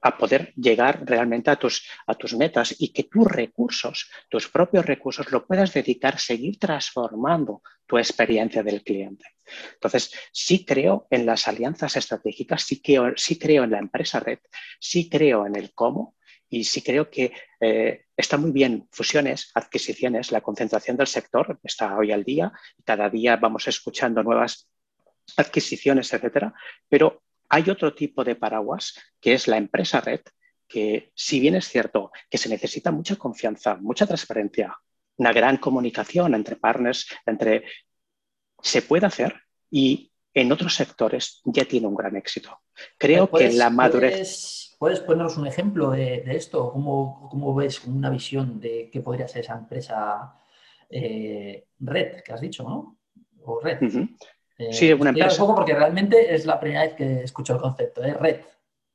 a 0.01 0.17
poder 0.17 0.53
llegar 0.55 1.03
realmente 1.03 1.49
a 1.49 1.55
tus, 1.55 1.89
a 2.05 2.13
tus 2.13 2.35
metas 2.35 2.75
y 2.77 2.93
que 2.93 3.05
tus 3.05 3.25
recursos, 3.25 4.11
tus 4.29 4.47
propios 4.47 4.85
recursos, 4.85 5.31
lo 5.31 5.47
puedas 5.47 5.73
dedicar, 5.73 6.19
seguir 6.19 6.59
transformando 6.59 7.63
tu 7.87 7.97
experiencia 7.97 8.61
del 8.61 8.83
cliente. 8.83 9.25
Entonces, 9.73 10.13
sí 10.31 10.63
creo 10.63 11.07
en 11.09 11.25
las 11.25 11.47
alianzas 11.47 11.95
estratégicas, 11.95 12.61
sí 12.61 12.81
creo, 12.81 13.13
sí 13.15 13.39
creo 13.39 13.63
en 13.63 13.71
la 13.71 13.79
empresa 13.79 14.19
red, 14.19 14.39
sí 14.79 15.09
creo 15.09 15.47
en 15.47 15.55
el 15.55 15.73
cómo 15.73 16.15
y 16.49 16.65
sí 16.65 16.83
creo 16.83 17.09
que 17.09 17.33
eh, 17.59 18.05
está 18.15 18.37
muy 18.37 18.51
bien 18.51 18.87
fusiones, 18.91 19.49
adquisiciones, 19.55 20.31
la 20.31 20.41
concentración 20.41 20.97
del 20.97 21.07
sector 21.07 21.59
está 21.63 21.97
hoy 21.97 22.11
al 22.11 22.23
día 22.23 22.51
cada 22.83 23.09
día 23.09 23.37
vamos 23.37 23.67
escuchando 23.67 24.21
nuevas 24.21 24.69
adquisiciones, 25.37 26.13
etcétera, 26.13 26.53
pero 26.87 27.23
hay 27.49 27.69
otro 27.69 27.93
tipo 27.93 28.23
de 28.23 28.35
paraguas 28.35 28.95
que 29.19 29.33
es 29.33 29.47
la 29.47 29.57
empresa 29.57 30.01
red, 30.01 30.21
que 30.67 31.11
si 31.15 31.39
bien 31.39 31.55
es 31.55 31.67
cierto 31.67 32.11
que 32.29 32.37
se 32.37 32.49
necesita 32.49 32.91
mucha 32.91 33.15
confianza, 33.15 33.75
mucha 33.75 34.05
transparencia, 34.05 34.77
una 35.17 35.31
gran 35.31 35.57
comunicación 35.57 36.33
entre 36.33 36.55
partners, 36.55 37.07
entre 37.25 37.63
se 38.61 38.81
puede 38.81 39.05
hacer 39.05 39.35
y 39.69 40.11
en 40.33 40.51
otros 40.51 40.75
sectores 40.75 41.41
ya 41.45 41.65
tiene 41.65 41.87
un 41.87 41.95
gran 41.95 42.15
éxito. 42.15 42.61
Creo 42.97 43.29
que 43.31 43.51
la 43.53 43.69
madurez. 43.69 44.75
¿Puedes, 44.77 44.99
ponernos 44.99 45.37
un 45.37 45.47
ejemplo 45.47 45.91
de, 45.91 46.23
esto? 46.27 46.71
¿Cómo, 46.71 47.29
¿Cómo, 47.31 47.55
ves 47.55 47.85
una 47.85 48.09
visión 48.09 48.59
de 48.59 48.89
qué 48.91 48.99
podría 48.99 49.27
ser 49.27 49.43
esa 49.43 49.55
empresa 49.55 50.35
eh, 50.89 51.67
red 51.79 52.21
que 52.21 52.33
has 52.33 52.41
dicho, 52.41 52.63
¿no? 52.63 52.97
O 53.43 53.61
red. 53.61 53.79
Eh, 54.57 54.71
sí, 54.71 54.93
una 54.93 55.09
empresa. 55.09 55.41
Un 55.41 55.47
poco 55.47 55.55
porque 55.55 55.75
realmente 55.75 56.33
es 56.33 56.45
la 56.45 56.59
primera 56.59 56.83
vez 56.83 56.93
que 56.93 57.23
escucho 57.23 57.53
el 57.53 57.61
concepto, 57.61 58.01
de 58.01 58.13
red. 58.13 58.41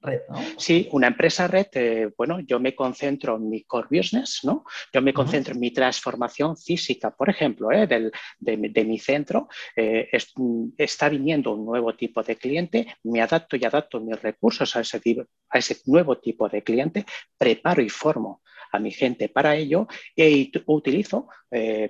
Red, 0.03 0.23
¿no? 0.31 0.39
Sí, 0.57 0.89
una 0.93 1.09
empresa 1.09 1.47
red, 1.47 1.67
eh, 1.75 2.11
bueno, 2.17 2.41
yo 2.41 2.59
me 2.59 2.75
concentro 2.75 3.37
en 3.37 3.51
mi 3.51 3.65
core 3.65 3.89
business, 3.91 4.41
¿no? 4.45 4.65
Yo 4.95 5.03
me 5.03 5.13
concentro 5.13 5.53
en 5.53 5.61
mi 5.61 5.73
transformación 5.73 6.57
física, 6.57 7.11
por 7.11 7.29
ejemplo, 7.29 7.71
¿eh? 7.71 7.87
de, 7.87 8.85
mi 8.87 8.99
centro, 8.99 9.49
está 9.77 11.11
viniendo 11.11 11.53
un 11.53 11.67
nuevo 11.67 11.95
tipo 11.97 12.23
de 12.23 12.37
cliente, 12.37 12.97
me 13.03 13.21
adapto 13.21 13.57
y 13.57 13.65
adapto 13.67 14.01
mis 14.01 14.19
recursos 14.23 14.75
a 14.75 14.81
ese, 14.81 15.03
a 15.51 15.59
ese 15.59 15.77
nuevo 15.85 16.17
tipo 16.17 16.49
de 16.49 16.63
cliente, 16.63 17.05
preparo 17.37 17.83
y 17.83 17.91
formo 17.91 18.41
a 18.73 18.79
mi 18.79 18.93
gente 18.93 19.29
para 19.29 19.55
ello 19.55 19.87
y 20.17 20.51
utilizo 20.65 21.29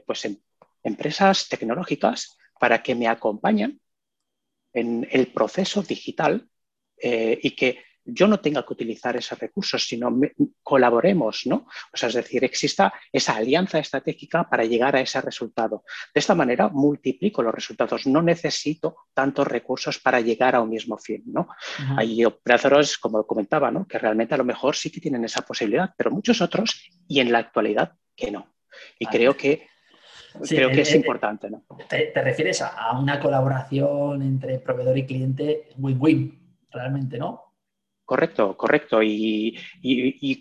pues, 0.05 0.25
em, 0.25 0.37
empresas 0.83 1.49
tecnológicas 1.49 2.40
para 2.61 2.83
que 2.83 2.95
me 2.95 3.09
acompañen 3.09 3.81
en 4.75 5.09
el 5.11 5.29
proceso 5.29 5.83
digital 5.83 6.47
eh, 7.03 7.41
y 7.43 7.53
que 7.53 7.83
yo 8.05 8.27
no 8.27 8.41
tenga 8.41 8.65
que 8.67 8.73
utilizar 8.73 9.17
esos 9.17 9.39
recursos, 9.39 9.87
sino 9.87 10.11
colaboremos, 10.63 11.47
¿no? 11.47 11.67
O 11.93 11.97
sea, 11.97 12.09
es 12.09 12.15
decir, 12.15 12.45
exista 12.45 12.93
esa 13.13 13.37
alianza 13.37 13.79
estratégica 13.79 14.49
para 14.49 14.65
llegar 14.65 14.97
a 14.97 15.01
ese 15.01 15.21
resultado. 15.21 15.85
De 16.13 16.19
esta 16.19 16.35
manera 16.35 16.69
multiplico 16.69 17.43
los 17.43 17.55
resultados, 17.55 18.07
no 18.07 18.21
necesito 18.21 18.97
tantos 19.15 19.47
recursos 19.47 19.99
para 19.99 20.21
llegar 20.21 20.55
a 20.55 20.61
un 20.61 20.71
mismo 20.71 20.99
fin, 20.99 21.23
¿no? 21.27 21.49
Hay 21.97 22.25
operadores, 22.25 22.99
como 22.99 23.27
comentaba, 23.27 23.71
¿no? 23.71 23.87
Que 23.87 23.99
realmente 23.99 24.35
a 24.35 24.39
lo 24.39 24.45
mejor 24.45 24.77
sí 24.77 24.91
que 24.91 25.01
tienen 25.01 25.25
esa 25.25 25.43
posibilidad, 25.43 25.95
pero 25.97 26.11
muchos 26.11 26.41
otros 26.43 26.91
y 27.09 27.21
en 27.21 27.33
la 27.33 27.39
actualidad 27.39 27.93
que 28.15 28.31
no. 28.31 28.55
Y 28.99 29.07
creo 29.07 29.37
que 29.37 29.70
Creo 30.49 30.71
que 30.71 30.83
es 30.83 30.95
importante, 30.95 31.51
¿no? 31.51 31.65
Te, 31.89 32.13
refieres 32.15 32.63
a, 32.63 32.99
una 32.99 33.19
colaboración 33.21 34.23
entre 34.23 34.59
proveedor 34.59 34.97
y 34.99 35.07
cliente 35.07 35.69
win-win, 35.77 36.39
realmente, 36.71 37.19
¿no? 37.19 37.51
Correcto, 38.05 38.57
correcto. 38.57 39.01
Y, 39.03 39.57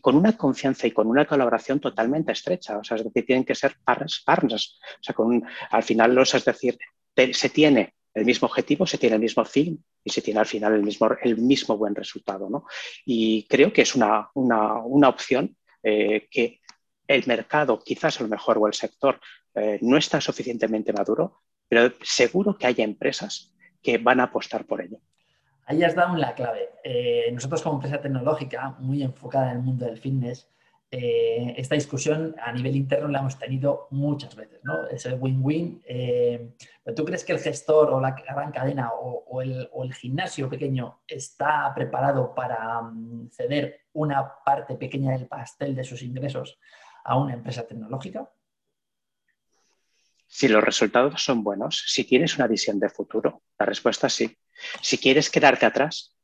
con 0.01 0.15
una 0.15 0.35
confianza 0.35 0.87
y 0.87 0.91
con 0.91 1.07
una 1.07 1.25
colaboración 1.25 1.79
totalmente 1.79 2.31
estrecha. 2.31 2.79
O 2.79 2.83
sea, 2.83 2.97
es 2.97 3.03
decir, 3.03 3.25
tienen 3.25 3.45
que 3.45 3.53
ser 3.53 3.75
partners. 3.83 4.23
O 4.25 5.03
sea, 5.03 5.13
con, 5.13 5.43
al 5.69 5.83
final, 5.83 6.15
los, 6.15 6.33
es 6.33 6.45
decir, 6.45 6.77
se 7.31 7.49
tiene 7.49 7.93
el 8.13 8.25
mismo 8.25 8.47
objetivo, 8.47 8.87
se 8.87 8.97
tiene 8.97 9.15
el 9.15 9.21
mismo 9.21 9.45
fin 9.45 9.83
y 10.03 10.09
se 10.09 10.21
tiene 10.21 10.39
al 10.39 10.45
final 10.45 10.73
el 10.73 10.83
mismo, 10.83 11.09
el 11.21 11.37
mismo 11.37 11.77
buen 11.77 11.93
resultado. 11.93 12.49
¿no? 12.49 12.65
Y 13.05 13.47
creo 13.47 13.71
que 13.71 13.83
es 13.83 13.95
una, 13.95 14.29
una, 14.33 14.75
una 14.75 15.09
opción 15.09 15.55
eh, 15.83 16.27
que 16.31 16.59
el 17.07 17.25
mercado, 17.25 17.79
quizás 17.79 18.19
a 18.19 18.23
lo 18.23 18.29
mejor, 18.29 18.57
o 18.59 18.67
el 18.67 18.73
sector, 18.73 19.19
eh, 19.59 19.79
no 19.81 19.97
está 19.97 20.21
suficientemente 20.21 20.93
maduro, 20.93 21.41
pero 21.67 21.93
seguro 22.01 22.57
que 22.57 22.67
haya 22.67 22.83
empresas 22.83 23.53
que 23.81 23.97
van 23.97 24.19
a 24.19 24.23
apostar 24.23 24.65
por 24.65 24.81
ello. 24.81 24.99
Ahí 25.65 25.83
has 25.83 25.95
dado 25.95 26.15
la 26.15 26.33
clave. 26.33 26.69
Eh, 26.83 27.29
nosotros 27.31 27.61
como 27.61 27.75
empresa 27.75 28.01
tecnológica 28.01 28.75
muy 28.79 29.03
enfocada 29.03 29.51
en 29.51 29.57
el 29.57 29.63
mundo 29.63 29.85
del 29.85 29.99
fitness, 29.99 30.49
eh, 30.91 31.53
esta 31.57 31.75
discusión 31.75 32.35
a 32.41 32.51
nivel 32.51 32.75
interno 32.75 33.07
la 33.09 33.19
hemos 33.19 33.37
tenido 33.37 33.87
muchas 33.91 34.35
veces, 34.35 34.59
¿no? 34.63 34.87
Es 34.87 35.05
el 35.05 35.19
win-win. 35.19 35.83
¿Tú 36.95 37.05
crees 37.05 37.23
que 37.23 37.33
el 37.33 37.39
gestor 37.39 37.91
o 37.91 38.01
la 38.01 38.11
gran 38.11 38.51
cadena 38.51 38.91
o, 38.93 39.41
el, 39.41 39.93
gimnasio 39.93 40.49
pequeño 40.49 41.01
está 41.07 41.71
preparado 41.75 42.33
para 42.33 42.81
mm, 42.81 43.29
ceder 43.29 43.81
una 43.93 44.27
parte 44.43 44.75
pequeña 44.75 45.11
del 45.11 45.27
pastel 45.27 45.75
de 45.75 45.83
sus 45.83 46.01
ingresos 46.01 46.59
a 47.03 47.17
una 47.17 47.33
empresa 47.33 47.67
tecnológica? 47.67 48.27
Si 50.31 50.47
los 50.47 50.63
resultados 50.63 51.23
son 51.23 51.43
buenos, 51.43 51.83
si 51.87 52.03
tienes 52.03 52.35
una 52.35 52.45
visión 52.45 52.79
de 52.79 52.89
futuro, 52.89 53.41
la 53.57 53.65
respuesta 53.65 54.07
es 54.07 54.13
sí. 54.13 54.37
Si 54.79 54.99
quieres 54.99 55.29
quedarte 55.31 55.65
atrás, 55.65 56.15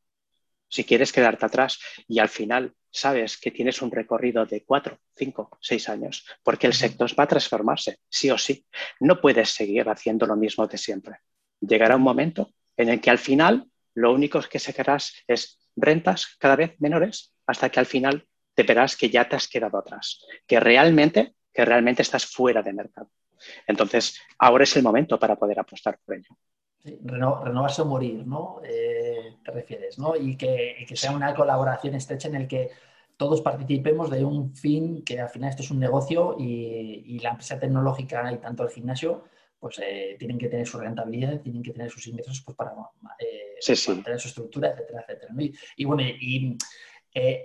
si 0.70 0.84
quieres 0.84 1.12
quedarte 1.12 1.48
atrás 1.48 1.80
y 2.08 2.20
al 2.20 2.30
final 2.30 2.76
sabes 2.92 3.38
que 3.38 3.50
tienes 3.50 3.82
un 3.82 3.92
recorrido 3.92 4.46
de 4.46 4.64
cuatro, 4.64 5.00
cinco, 5.16 5.58
seis 5.60 5.90
años, 5.90 6.24
porque 6.44 6.68
el 6.68 6.74
sector 6.74 7.10
va 7.20 7.24
a 7.24 7.28
transformarse, 7.28 7.98
sí 8.08 8.30
o 8.30 8.38
sí. 8.38 8.64
No 9.00 9.20
puedes 9.20 9.50
seguir 9.50 9.90
haciendo 9.90 10.28
lo 10.28 10.36
mismo 10.36 10.68
de 10.68 10.78
siempre. 10.78 11.18
Llegará 11.60 11.96
un 11.96 12.04
momento 12.04 12.52
en 12.78 12.90
el 12.90 13.02
que 13.02 13.10
al 13.10 13.18
final 13.18 13.66
lo 13.96 14.14
único 14.14 14.40
que 14.42 14.60
sacarás 14.60 15.14
es 15.28 15.60
rentas 15.76 16.36
cada 16.38 16.56
vez 16.56 16.76
menores 16.80 17.34
hasta 17.48 17.70
que 17.70 17.80
al 17.80 17.88
final 17.88 18.28
te 18.54 18.64
verás 18.64 18.96
que 18.96 19.10
ya 19.10 19.28
te 19.28 19.36
has 19.36 19.48
quedado 19.48 19.80
atrás, 19.80 20.24
que 20.46 20.60
realmente, 20.60 21.34
que 21.52 21.66
realmente 21.66 22.04
estás 22.04 22.28
fuera 22.28 22.62
de 22.62 22.72
mercado. 22.72 23.10
Entonces, 23.68 24.20
ahora 24.38 24.64
es 24.64 24.76
el 24.76 24.84
momento 24.84 25.20
para 25.20 25.36
poder 25.36 25.60
apostar 25.60 26.00
por 26.06 26.16
ello 26.16 26.36
renovarse 27.04 27.82
o 27.82 27.86
morir, 27.86 28.26
¿no? 28.26 28.62
Eh, 28.64 29.38
te 29.44 29.52
refieres, 29.52 29.98
¿no? 29.98 30.16
Y 30.16 30.36
que, 30.38 30.86
sea 30.96 31.12
una 31.12 31.34
colaboración 31.34 31.96
estrecha 31.96 32.28
en 32.28 32.36
el 32.36 32.48
que 32.48 32.70
todos 33.18 33.42
participemos 33.42 34.10
de 34.10 34.24
un 34.24 34.56
fin 34.56 35.04
que 35.04 35.20
al 35.20 35.30
final 35.30 35.50
esto 35.50 35.64
es 35.64 35.72
un 35.72 35.80
negocio 35.80 36.36
y, 36.38 37.20
la 37.20 37.32
empresa 37.32 37.60
tecnológica 37.60 38.32
y 38.32 38.38
tanto 38.38 38.64
el 38.64 38.70
gimnasio 38.70 39.24
pues 39.58 39.80
eh, 39.82 40.16
tienen 40.20 40.38
que 40.38 40.48
tener 40.48 40.68
su 40.68 40.78
rentabilidad, 40.78 41.42
tienen 41.42 41.64
que 41.64 41.72
tener 41.72 41.90
sus 41.90 42.06
ingresos 42.06 42.42
pues, 42.46 42.56
para 42.56 42.72
eh, 43.18 43.56
mantener 43.88 44.20
su 44.20 44.28
estructura, 44.28 44.70
etcétera, 44.70 45.02
etcétera. 45.08 45.34
Y, 45.76 45.86
bueno, 45.86 46.04
y, 46.04 46.56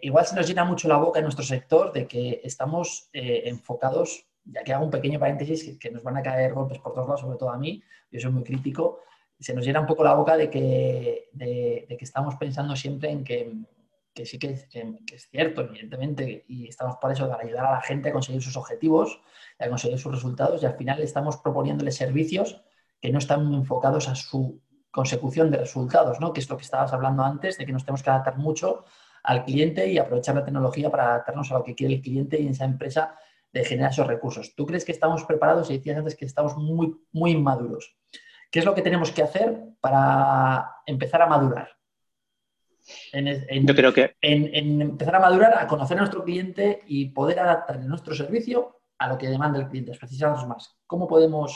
igual 0.03 0.27
se 0.27 0.35
nos 0.35 0.47
llena 0.47 0.65
mucho 0.65 0.89
la 0.89 0.99
boca 0.99 1.21
en 1.21 1.25
nuestro 1.25 1.45
sector 1.45 1.93
de 1.93 2.07
que 2.07 2.41
estamos 2.45 3.09
enfocados, 3.13 4.27
ya 4.45 4.63
que 4.63 4.73
hago 4.73 4.85
un 4.85 4.91
pequeño 4.91 5.19
paréntesis, 5.19 5.79
que, 5.79 5.91
nos 5.91 6.03
van 6.03 6.17
a 6.17 6.23
caer 6.23 6.53
golpes 6.53 6.79
por 6.79 6.93
todos 6.93 7.07
lados, 7.07 7.21
sobre 7.21 7.39
todo 7.39 7.51
a 7.51 7.59
mí, 7.59 7.83
yo 8.11 8.21
soy 8.21 8.33
muy 8.33 8.43
crítico, 8.43 9.01
se 9.39 9.55
nos 9.55 9.65
llena 9.65 9.81
un 9.81 9.87
poco 9.87 10.05
la 10.05 10.15
boca 10.15 10.37
de 10.37 10.51
que, 10.51 11.29
de, 11.33 11.87
que 11.89 12.05
estamos 12.05 12.37
pensando 12.37 12.77
siempre 12.77 13.11
en 13.11 13.25
que, 13.25 13.55
que 14.13 14.27
sí 14.27 14.39
que, 14.39 14.51
es 14.51 15.29
cierto, 15.31 15.63
evidentemente, 15.63 16.45
y 16.49 16.69
estamos 16.69 16.97
para 17.01 17.15
eso, 17.15 17.29
para 17.29 17.45
ayudar 17.45 17.67
a 17.67 17.73
la 17.73 17.81
gente 17.81 18.11
a 18.11 18.13
conseguir 18.13 18.43
sus 18.43 18.57
objetivos, 18.57 19.21
a 19.59 19.69
conseguir 19.69 19.99
sus 19.99 20.13
resultados, 20.13 20.63
y 20.63 20.67
al 20.67 20.77
final 20.77 21.01
estamos 21.01 21.37
proponiéndole 21.39 21.93
servicios 21.93 22.63
que 23.01 23.11
no 23.11 23.19
están 23.19 23.53
enfocados 23.55 24.09
a 24.09 24.15
su 24.15 24.61
consecución 24.91 25.51
de 25.51 25.59
resultados, 25.59 26.21
¿no? 26.21 26.33
que 26.33 26.41
es 26.41 26.51
lo 26.51 26.57
que 26.57 26.65
estabas 26.65 26.93
hablando 26.93 27.23
antes, 27.23 27.57
de 27.57 27.65
que 27.65 27.73
nos 27.73 27.85
tenemos 27.85 28.03
que 28.03 28.11
adaptar 28.11 28.37
mucho 28.37 28.85
al 29.23 29.45
cliente 29.45 29.87
y 29.91 29.99
aprovechar 29.99 30.35
la 30.35 30.45
tecnología 30.45 30.91
para 30.91 31.09
adaptarnos 31.09 31.51
a 31.51 31.55
lo 31.59 31.65
que 31.65 31.75
quiere 31.75 31.95
el 31.95 32.03
cliente 32.03 32.41
y 32.41 32.47
en 32.47 32.53
esa 32.53 32.65
empresa 32.65 33.15
de 33.53 33.65
generar 33.65 33.91
esos 33.91 34.07
recursos. 34.07 34.55
¿Tú 34.55 34.67
crees 34.67 34.85
que 34.85 34.93
estamos 34.93 35.25
preparados? 35.25 35.71
Y 35.71 35.79
decías 35.79 35.99
antes 35.99 36.17
que 36.17 36.25
estamos 36.25 36.57
muy, 36.57 36.95
muy 37.13 37.33
inmaduros. 37.33 37.97
¿Qué 38.51 38.59
es 38.59 38.65
lo 38.65 38.75
que 38.75 38.83
tenemos 38.83 39.13
que 39.13 39.23
hacer 39.23 39.61
para 39.81 40.77
empezar 40.87 41.23
a 41.23 41.27
madurar? 41.27 41.71
Yo 43.13 43.75
creo 43.75 43.93
que... 43.93 44.17
En, 44.21 44.83
empezar 44.83 45.17
a 45.17 45.21
madurar, 45.21 45.59
a 45.59 45.67
conocer 45.67 45.97
a 45.97 46.01
nuestro 46.01 46.25
cliente 46.25 46.83
y 46.87 47.11
poder 47.11 47.39
adaptar 47.41 47.81
nuestro 47.81 48.15
servicio 48.15 48.81
a 48.99 49.09
lo 49.09 49.19
que 49.19 49.29
demanda 49.29 49.59
el 49.59 49.69
cliente, 49.69 49.97
precisamos 49.99 50.47
más. 50.47 50.79
¿Cómo 50.87 51.07
podemos 51.07 51.55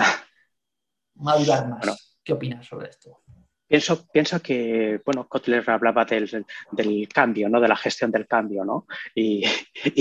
madurar 1.16 1.68
más? 1.68 2.18
¿Qué 2.22 2.32
opinas 2.32 2.66
sobre 2.66 2.88
esto? 2.88 3.22
Pienso, 3.66 4.06
pienso 4.12 4.40
que, 4.42 5.00
bueno, 5.04 5.26
Kotler 5.26 5.68
hablaba 5.70 6.04
del, 6.04 6.46
cambio, 7.12 7.48
¿no? 7.48 7.60
de 7.60 7.68
la 7.68 7.76
gestión 7.76 8.10
del 8.10 8.26
cambio 8.26 8.64
¿no? 8.64 8.86
y, 9.14 9.44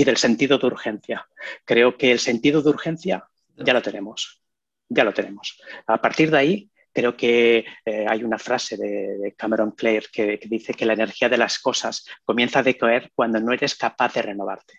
del 0.04 0.16
sentido 0.16 0.58
de 0.58 0.66
urgencia. 0.66 1.26
Creo 1.64 1.96
que 1.96 2.12
el 2.12 2.18
sentido 2.18 2.62
de 2.62 2.70
urgencia 2.70 3.26
ya 3.56 3.72
lo 3.72 3.82
tenemos, 3.82 4.42
ya 4.88 5.04
lo 5.04 5.14
tenemos. 5.14 5.60
A 5.86 6.00
partir 6.00 6.30
de 6.30 6.38
ahí, 6.38 6.70
Creo 6.96 7.16
que 7.16 7.64
eh, 7.84 8.06
hay 8.08 8.22
una 8.22 8.38
frase 8.38 8.76
de, 8.76 9.34
Cameron 9.36 9.72
Clare 9.72 10.04
que, 10.12 10.38
dice 10.44 10.74
que 10.74 10.86
la 10.86 10.92
energía 10.92 11.28
de 11.28 11.36
las 11.36 11.58
cosas 11.58 12.06
comienza 12.24 12.60
a 12.60 12.62
decaer 12.62 13.10
cuando 13.16 13.40
no 13.40 13.52
eres 13.52 13.74
capaz 13.74 14.14
de 14.14 14.22
renovarte. 14.22 14.78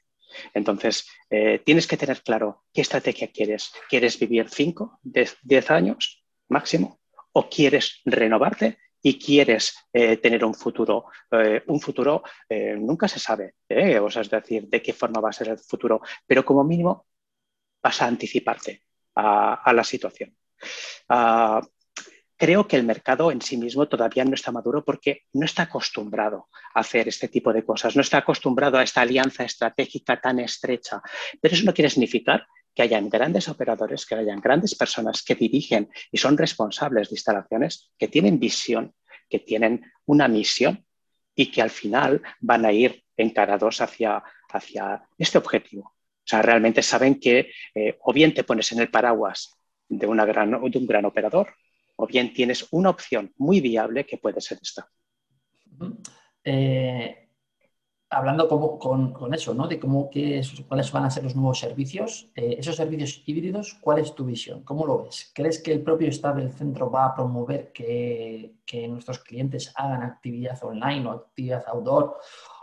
Entonces, 0.53 1.05
eh, 1.29 1.61
tienes 1.65 1.87
que 1.87 1.97
tener 1.97 2.21
claro 2.21 2.63
qué 2.73 2.79
estrategia 2.79 3.29
quieres. 3.33 3.73
¿Quieres 3.89 4.17
vivir 4.17 4.47
5, 4.49 4.99
10 5.03 5.71
años 5.71 6.23
máximo? 6.47 7.01
¿O 7.37 7.49
quieres 7.49 8.01
renovarte 8.05 8.79
y 9.01 9.19
quieres 9.19 9.75
eh, 9.93 10.17
tener 10.17 10.43
un 10.43 10.55
futuro. 10.55 11.05
un 11.67 11.79
futuro 11.79 12.23
nunca 12.79 13.07
se 13.07 13.19
sabe, 13.19 13.53
o 14.01 14.09
sea, 14.09 14.23
es 14.23 14.29
decir, 14.31 14.67
de 14.67 14.81
qué 14.81 14.93
forma 14.93 15.21
va 15.21 15.29
a 15.29 15.33
ser 15.33 15.49
el 15.49 15.59
futuro, 15.59 16.01
pero 16.25 16.43
como 16.43 16.63
mínimo 16.63 17.05
vas 17.83 18.01
a 18.01 18.07
anticiparte 18.07 18.81
a, 19.15 19.71
la 19.73 19.83
situación. 19.83 20.35
Ah, 21.07 21.61
creo 22.37 22.67
que 22.67 22.75
el 22.75 22.83
mercado 22.83 23.31
en 23.31 23.41
sí 23.41 23.57
mismo 23.57 23.87
todavía 23.87 24.25
no 24.25 24.33
está 24.33 24.51
maduro 24.51 24.83
porque 24.83 25.23
no 25.33 25.45
está 25.45 25.63
acostumbrado 25.63 26.49
a 26.73 26.79
hacer 26.79 27.07
este 27.07 27.27
tipo 27.27 27.53
de 27.53 27.63
cosas, 27.63 27.95
no 27.95 28.01
está 28.01 28.17
acostumbrado 28.17 28.77
a 28.77 28.83
esta 28.83 29.01
alianza 29.01 29.43
estratégica 29.43 30.19
tan 30.19 30.39
estrecha. 30.39 31.01
Pero 31.39 31.53
eso 31.53 31.65
no 31.65 31.73
quiere 31.73 31.89
significar 31.89 32.47
que 32.75 32.83
hayan 32.83 33.09
grandes 33.09 33.47
operadores, 33.47 34.05
que 34.05 34.15
hayan 34.15 34.41
grandes 34.41 34.75
personas 34.75 35.23
que 35.23 35.35
dirigen 35.35 35.89
y 36.11 36.17
son 36.17 36.37
responsables 36.37 37.09
de 37.09 37.15
instalaciones, 37.15 37.91
que 37.97 38.09
tienen 38.09 38.39
visión, 38.39 38.93
que 39.29 39.39
tienen 39.39 39.89
una 40.05 40.27
misión 40.27 40.85
y 41.33 41.51
que 41.51 41.61
al 41.61 41.69
final 41.69 42.21
van 42.39 42.65
a 42.65 42.73
ir 42.73 43.03
encarados 43.17 43.79
hacia, 43.81 44.21
hacia 44.49 45.07
este 45.17 45.37
objetivo. 45.37 45.83
O 45.87 46.27
sea, 46.27 46.41
realmente 46.41 46.81
saben 46.81 47.19
que 47.19 47.51
eh, 47.73 47.97
o 48.01 48.11
bien 48.11 48.33
te 48.33 48.43
pones 48.43 48.71
en 48.71 48.79
el 48.79 48.89
paraguas 48.89 49.57
de, 49.87 50.05
una 50.07 50.25
gran, 50.25 50.51
de 50.51 50.77
un 50.77 50.87
gran 50.87 51.05
operador 51.05 51.53
o 51.95 52.07
bien 52.07 52.33
tienes 52.33 52.67
una 52.71 52.89
opción 52.89 53.33
muy 53.37 53.61
viable 53.61 54.05
que 54.05 54.17
puede 54.17 54.41
ser 54.41 54.59
esta. 54.61 54.89
Hablando 58.15 58.47
con, 58.47 59.33
eso. 59.33 59.53
De 59.67 59.79
cómo, 59.79 60.09
cuáles 60.67 60.91
van 60.91 61.03
a 61.03 61.09
ser 61.09 61.23
los 61.23 61.35
nuevos 61.35 61.59
servicios, 61.59 62.29
eh, 62.35 62.55
esos 62.57 62.77
servicios 62.77 63.21
híbridos, 63.25 63.77
¿cuál 63.81 63.99
es 63.99 64.15
tu 64.15 64.25
visión? 64.25 64.63
¿Cómo 64.63 64.85
lo 64.85 65.03
ves? 65.03 65.31
¿Crees 65.35 65.61
que 65.61 65.73
el 65.73 65.83
propio 65.83 66.07
staff 66.09 66.37
del 66.37 66.53
centro 66.53 66.89
va 66.89 67.07
a 67.07 67.13
promover 67.13 67.73
que, 67.73 68.53
nuestros 68.89 69.19
clientes 69.19 69.73
hagan 69.75 70.03
actividad 70.03 70.61
online 70.63 71.07
o 71.07 71.11
actividad 71.11 71.63
outdoor? 71.67 72.17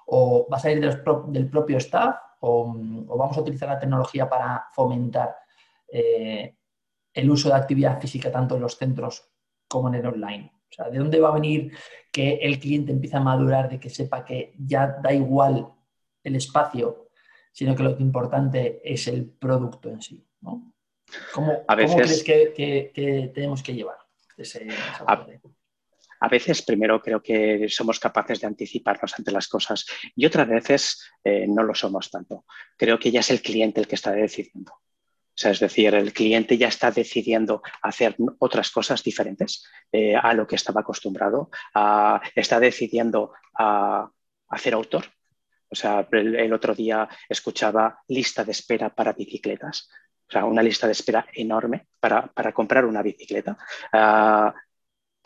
¿O 0.06 0.48
va 0.50 0.56
a 0.56 0.60
salir 0.60 0.80
del 0.80 1.50
propio 1.50 1.76
staff? 1.78 2.16
O, 2.40 2.72
vamos 2.74 3.36
a 3.36 3.40
utilizar 3.40 3.68
la 3.68 3.78
tecnología 3.78 4.28
para 4.28 4.66
fomentar 4.72 5.36
eh, 5.88 6.56
el 7.12 7.30
uso 7.30 7.50
de 7.50 7.56
actividad 7.56 8.00
física 8.00 8.32
tanto 8.32 8.56
en 8.56 8.62
los 8.62 8.76
centros 8.76 9.30
como 9.68 9.88
en 9.88 9.94
el 9.96 10.06
online. 10.06 10.52
O 10.72 10.74
sea, 10.74 10.88
¿de 10.88 10.98
dónde 10.98 11.20
va 11.20 11.28
a 11.28 11.34
venir 11.34 11.70
que 12.10 12.36
el 12.36 12.58
cliente 12.58 12.92
empiece 12.92 13.16
a 13.16 13.20
madurar, 13.20 13.68
de 13.68 13.78
que 13.78 13.90
sepa 13.90 14.24
que 14.24 14.54
ya 14.58 14.98
da 15.02 15.12
igual 15.12 15.68
el 16.24 16.36
espacio, 16.36 17.10
sino 17.52 17.76
que 17.76 17.82
lo 17.82 17.90
importante 18.00 18.80
es 18.82 19.06
el 19.06 19.28
producto 19.28 19.90
en 19.90 20.00
sí? 20.00 20.26
¿no? 20.40 20.72
¿Cómo, 21.34 21.66
crees 21.66 22.24
que, 22.24 23.30
tenemos 23.34 23.62
que 23.62 23.74
llevar 23.74 23.98
ese, 24.38 24.66
a, 26.20 26.28
veces, 26.28 26.62
primero, 26.62 27.02
creo 27.02 27.22
que 27.22 27.68
somos 27.68 28.00
capaces 28.00 28.40
de 28.40 28.46
anticiparnos 28.46 29.12
ante 29.18 29.30
las 29.30 29.46
cosas 29.46 29.84
y 30.16 30.24
otras 30.24 30.48
veces 30.48 31.04
eh, 31.22 31.46
no 31.46 31.62
lo 31.64 31.74
somos 31.74 32.10
tanto. 32.10 32.46
Creo 32.78 32.98
que 32.98 33.10
ya 33.10 33.20
es 33.20 33.30
el 33.30 33.42
cliente 33.42 33.80
el 33.80 33.86
que 33.86 33.96
está 33.96 34.12
decidiendo. 34.12 34.72
O 35.34 35.38
sea, 35.42 35.50
es 35.50 35.60
decir, 35.60 35.94
el 35.94 36.12
cliente 36.12 36.58
ya 36.58 36.68
está 36.68 36.90
decidiendo 36.90 37.62
hacer 37.80 38.14
otras 38.38 38.70
cosas 38.70 39.02
diferentes 39.02 39.64
eh, 39.90 40.14
a 40.14 40.34
lo 40.34 40.46
que 40.46 40.56
estaba 40.56 40.82
acostumbrado, 40.82 41.50
está 42.34 42.60
decidiendo 42.60 43.32
a, 43.54 44.10
hacer 44.48 44.74
autor. 44.74 45.06
O 45.70 45.74
sea, 45.74 46.06
el, 46.12 46.52
otro 46.52 46.74
día 46.74 47.08
escuchaba 47.26 47.98
lista 48.08 48.44
de 48.44 48.52
espera 48.52 48.94
para 48.94 49.14
bicicletas, 49.14 49.88
o 50.28 50.32
sea, 50.32 50.44
una 50.44 50.62
lista 50.62 50.86
de 50.86 50.92
espera 50.92 51.26
enorme 51.32 51.86
para, 51.98 52.30
comprar 52.52 52.84
una 52.84 53.02
bicicleta. 53.02 53.56
Ah, 53.90 54.54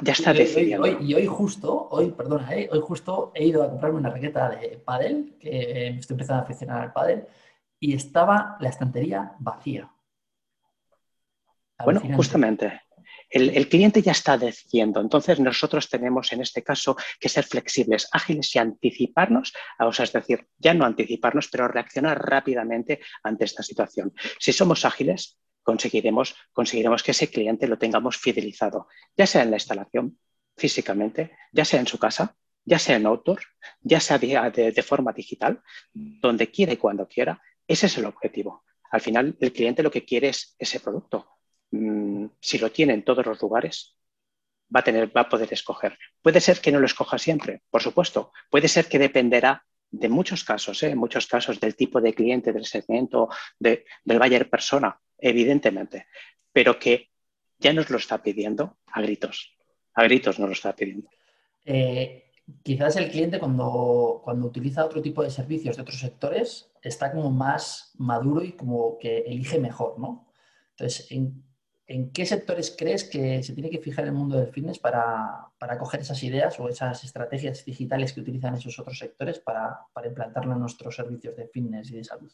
ya 0.00 0.12
está 0.12 0.32
decidiendo. 0.32 0.86
y 1.00 1.14
hoy 1.14 1.26
justo, 1.26 1.88
hoy, 1.90 2.12
perdona, 2.12 2.54
eh, 2.54 2.68
hoy 2.70 2.80
justo 2.80 3.32
he 3.34 3.46
ido 3.46 3.64
a 3.64 3.70
comprarme 3.70 3.98
una 3.98 4.10
raqueta 4.10 4.50
de 4.50 4.80
pádel, 4.84 5.36
que 5.40 5.90
me 5.92 5.98
estoy 5.98 6.14
empezando 6.14 6.42
a 6.42 6.44
aficionar 6.44 6.82
al 6.82 6.92
pádel, 6.92 7.26
y 7.80 7.94
estaba 7.94 8.56
la 8.60 8.68
estantería 8.68 9.34
vacía. 9.40 9.90
Bueno, 11.84 12.00
justamente. 12.14 12.80
El, 13.28 13.68
cliente 13.68 14.02
ya 14.02 14.12
está 14.12 14.38
diciendo, 14.38 15.00
entonces 15.00 15.40
nosotros 15.40 15.88
tenemos 15.90 16.32
en 16.32 16.42
este 16.42 16.62
caso 16.62 16.96
que 17.18 17.28
ser 17.28 17.44
flexibles, 17.44 18.08
ágiles 18.12 18.54
y 18.54 18.60
anticiparnos, 18.60 19.52
o 19.80 19.92
sea, 19.92 20.04
es 20.04 20.12
decir, 20.12 20.46
ya 20.58 20.74
no 20.74 20.84
anticiparnos, 20.84 21.48
pero 21.48 21.66
reaccionar 21.66 22.24
rápidamente 22.24 23.00
ante 23.24 23.44
esta 23.44 23.64
situación. 23.64 24.14
Si 24.38 24.52
somos 24.52 24.84
ágiles, 24.84 25.38
conseguiremos, 25.64 26.36
conseguiremos 26.52 27.02
que 27.02 27.10
ese 27.10 27.28
cliente 27.28 27.66
lo 27.66 27.78
tengamos 27.78 28.16
fidelizado, 28.16 28.86
ya 29.16 29.26
sea 29.26 29.42
en 29.42 29.50
la 29.50 29.56
instalación 29.56 30.18
físicamente, 30.56 31.36
ya 31.52 31.64
sea 31.64 31.80
en 31.80 31.88
su 31.88 31.98
casa, 31.98 32.36
ya 32.64 32.78
sea 32.78 32.96
en 32.96 33.06
outdoor, 33.06 33.40
ya 33.80 34.00
sea 34.00 34.18
de, 34.18 34.82
forma 34.82 35.12
digital, 35.12 35.62
donde 35.92 36.50
quiera 36.50 36.72
y 36.72 36.76
cuando 36.76 37.06
quiera. 37.06 37.40
Ese 37.66 37.86
es 37.86 37.98
el 37.98 38.04
objetivo. 38.04 38.64
Al 38.90 39.00
final, 39.00 39.36
el 39.40 39.52
cliente 39.52 39.82
lo 39.82 39.90
que 39.90 40.04
quiere 40.04 40.28
es 40.28 40.54
ese 40.58 40.80
producto. 40.80 41.35
Mm, 41.70 42.26
si 42.40 42.58
lo 42.58 42.70
tiene 42.70 42.94
en 42.94 43.04
todos 43.04 43.26
los 43.26 43.40
lugares, 43.40 43.96
va 44.74 44.80
a, 44.80 44.84
tener, 44.84 45.14
va 45.16 45.22
a 45.22 45.28
poder 45.28 45.52
escoger. 45.52 45.98
Puede 46.22 46.40
ser 46.40 46.60
que 46.60 46.72
no 46.72 46.78
lo 46.78 46.86
escoja 46.86 47.18
siempre, 47.18 47.62
por 47.70 47.82
supuesto. 47.82 48.32
Puede 48.50 48.68
ser 48.68 48.86
que 48.86 48.98
dependerá 48.98 49.64
de 49.90 50.08
muchos 50.08 50.44
casos, 50.44 50.82
¿eh? 50.82 50.94
muchos 50.94 51.26
casos 51.26 51.60
del 51.60 51.76
tipo 51.76 52.00
de 52.00 52.12
cliente, 52.12 52.52
del 52.52 52.66
segmento, 52.66 53.28
del 53.58 53.84
buyer 54.04 54.50
persona, 54.50 55.00
evidentemente, 55.18 56.06
pero 56.52 56.78
que 56.78 57.10
ya 57.58 57.72
nos 57.72 57.88
lo 57.90 57.98
está 57.98 58.22
pidiendo 58.22 58.78
a 58.86 59.00
gritos. 59.00 59.56
A 59.94 60.02
gritos 60.04 60.38
nos 60.38 60.48
lo 60.48 60.52
está 60.52 60.74
pidiendo. 60.74 61.08
Eh, 61.64 62.30
quizás 62.62 62.96
el 62.96 63.10
cliente 63.10 63.38
cuando, 63.38 64.20
cuando 64.24 64.46
utiliza 64.46 64.84
otro 64.84 65.00
tipo 65.00 65.22
de 65.22 65.30
servicios 65.30 65.76
de 65.76 65.82
otros 65.82 65.98
sectores 65.98 66.70
está 66.82 67.12
como 67.12 67.30
más 67.30 67.92
maduro 67.98 68.44
y 68.44 68.52
como 68.52 68.98
que 68.98 69.18
elige 69.20 69.58
mejor, 69.58 69.98
¿no? 69.98 70.28
Entonces, 70.70 71.10
¿en, 71.10 71.42
qué 71.86 72.26
sectores 72.26 72.74
crees 72.76 73.04
que 73.04 73.42
se 73.42 73.52
tiene 73.52 73.70
que 73.70 73.78
fijar 73.78 74.04
el 74.04 74.12
mundo 74.12 74.36
del 74.36 74.52
fitness 74.52 74.78
para, 74.78 75.48
para 75.58 75.78
coger 75.78 76.00
esas 76.00 76.20
ideas 76.22 76.58
o 76.58 76.68
esas 76.68 77.04
estrategias 77.04 77.64
digitales 77.64 78.12
que 78.12 78.20
utilizan 78.20 78.54
esos 78.54 78.78
otros 78.78 78.98
sectores 78.98 79.38
para, 79.38 79.78
para 79.92 80.08
implantarlo 80.08 80.52
en 80.52 80.60
nuestros 80.60 80.96
servicios 80.96 81.36
de 81.36 81.46
fitness 81.46 81.90
y 81.90 81.96
de 81.96 82.04
salud? 82.04 82.32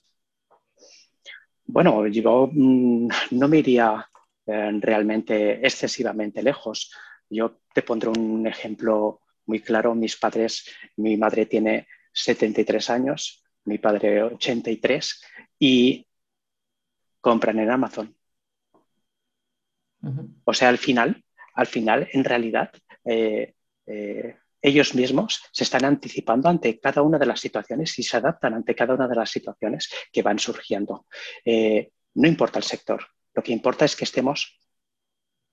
Bueno, 1.66 2.06
yo 2.06 2.50
mm, 2.50 3.08
no 3.32 3.48
me 3.48 3.58
iría 3.58 4.08
eh, 4.46 4.70
realmente 4.80 5.64
excesivamente 5.66 6.42
lejos. 6.42 6.92
Yo 7.28 7.60
te 7.74 7.82
pondré 7.82 8.08
un 8.08 8.46
ejemplo 8.46 9.20
muy 9.46 9.60
claro. 9.60 9.94
Mis 9.94 10.16
padres, 10.16 10.64
mi 10.96 11.16
madre 11.16 11.46
tiene 11.46 11.86
73 12.12 12.90
años, 12.90 13.44
mi 13.64 13.78
padre 13.78 14.22
83 14.22 15.22
y 15.58 16.06
compran 17.20 17.58
en 17.58 17.70
Amazon. 17.70 18.16
O 20.44 20.52
sea, 20.52 20.68
al 20.68 20.78
final, 20.78 21.22
al 21.54 21.66
final, 21.66 22.08
en 22.12 22.24
realidad, 22.24 22.70
eh, 23.04 23.54
eh, 23.86 24.36
ellos 24.60 24.94
mismos 24.94 25.42
se 25.52 25.64
están 25.64 25.84
anticipando 25.84 26.48
ante 26.48 26.78
cada 26.78 27.02
una 27.02 27.18
de 27.18 27.26
las 27.26 27.40
situaciones 27.40 27.98
y 27.98 28.02
se 28.02 28.16
adaptan 28.16 28.54
ante 28.54 28.74
cada 28.74 28.94
una 28.94 29.08
de 29.08 29.16
las 29.16 29.30
situaciones 29.30 29.90
que 30.12 30.22
van 30.22 30.38
surgiendo. 30.38 31.06
Eh, 31.44 31.90
no 32.14 32.28
importa 32.28 32.58
el 32.58 32.64
sector, 32.64 33.04
lo 33.34 33.42
que 33.42 33.52
importa 33.52 33.84
es 33.84 33.96
que 33.96 34.04
estemos 34.04 34.60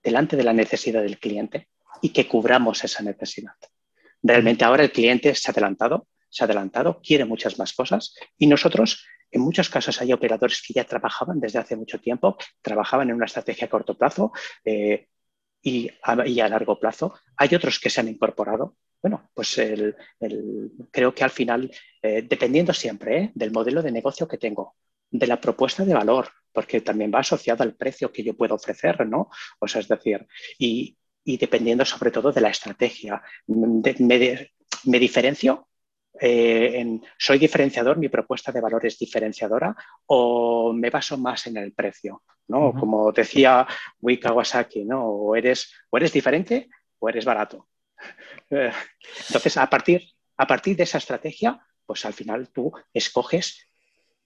delante 0.03 0.37
de 0.37 0.43
la 0.43 0.53
necesidad 0.53 1.01
del 1.01 1.19
cliente 1.19 1.69
y 2.01 2.09
que 2.09 2.27
cubramos 2.27 2.83
esa 2.83 3.03
necesidad. 3.03 3.53
Realmente 4.21 4.63
ahora 4.63 4.83
el 4.83 4.91
cliente 4.91 5.33
se 5.33 5.49
ha 5.49 5.53
adelantado, 5.53 6.07
se 6.29 6.43
ha 6.43 6.45
adelantado, 6.45 7.01
quiere 7.01 7.25
muchas 7.25 7.57
más 7.57 7.73
cosas 7.73 8.13
y 8.37 8.47
nosotros, 8.47 9.05
en 9.31 9.41
muchos 9.41 9.69
casos 9.69 10.01
hay 10.01 10.13
operadores 10.13 10.61
que 10.61 10.73
ya 10.73 10.83
trabajaban 10.83 11.39
desde 11.39 11.59
hace 11.59 11.75
mucho 11.75 11.99
tiempo, 11.99 12.37
trabajaban 12.61 13.09
en 13.09 13.15
una 13.15 13.25
estrategia 13.25 13.67
a 13.67 13.69
corto 13.69 13.97
plazo 13.97 14.31
eh, 14.65 15.07
y, 15.61 15.89
a, 16.03 16.15
largo 16.49 16.79
plazo. 16.79 17.13
Hay 17.37 17.53
otros 17.53 17.79
que 17.79 17.89
se 17.89 18.01
han 18.01 18.07
incorporado 18.07 18.75
bueno, 19.01 19.29
pues 19.33 19.59
creo 20.91 21.15
que 21.15 21.23
al 21.23 21.29
final, 21.29 21.71
eh, 22.01 22.25
dependiendo 22.27 22.73
siempre 22.73 23.17
¿eh? 23.17 23.31
del 23.33 23.51
modelo 23.51 23.81
de 23.81 23.91
negocio 23.91 24.27
que 24.27 24.37
tengo, 24.37 24.75
de 25.09 25.27
la 25.27 25.39
propuesta 25.39 25.85
de 25.85 25.93
valor, 25.93 26.29
porque 26.51 26.81
también 26.81 27.11
va 27.13 27.19
asociado 27.19 27.63
al 27.63 27.75
precio 27.75 28.11
que 28.11 28.23
yo 28.23 28.35
puedo 28.35 28.55
ofrecer, 28.55 29.07
¿no? 29.07 29.29
O 29.59 29.67
sea, 29.67 29.81
es 29.81 29.87
decir, 29.87 30.27
y, 30.57 30.97
dependiendo 31.23 31.85
sobre 31.85 32.11
todo 32.11 32.31
de 32.31 32.41
la 32.41 32.49
estrategia. 32.49 33.21
me, 33.45 34.99
diferencio 34.99 35.68
eh, 36.19 36.79
en, 36.79 37.03
¿Soy 37.17 37.39
diferenciador? 37.39 37.97
¿Mi 37.97 38.09
propuesta 38.09 38.51
de 38.51 38.61
valor 38.61 38.85
es 38.85 38.97
diferenciadora? 38.97 39.75
¿O 40.07 40.73
me 40.73 40.89
baso 40.89 41.17
más 41.17 41.47
en 41.47 41.57
el 41.57 41.73
precio? 41.73 42.23
¿no? 42.47 42.73
Como 42.73 43.11
decía 43.11 43.65
Wii 44.01 44.19
Kawasaki, 44.19 44.85
¿no? 44.85 45.05
o, 45.05 45.35
eres, 45.35 45.73
o 45.89 45.97
eres 45.97 46.11
diferente 46.11 46.69
o 46.99 47.09
eres 47.09 47.25
barato. 47.25 47.67
Entonces, 48.49 49.57
a 49.57 49.69
partir, 49.69 50.03
a 50.37 50.47
partir 50.47 50.75
de 50.75 50.83
esa 50.83 50.97
estrategia, 50.97 51.59
pues 51.85 52.05
al 52.05 52.13
final 52.13 52.49
tú 52.49 52.71
escoges 52.93 53.67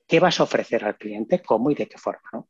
qué 0.08 0.20
vas 0.20 0.40
a 0.40 0.44
ofrecer 0.44 0.84
al 0.86 0.98
cliente, 0.98 1.42
cómo 1.42 1.72
y 1.72 1.76
de 1.76 1.88
qué 1.88 1.98
forma. 1.98 2.46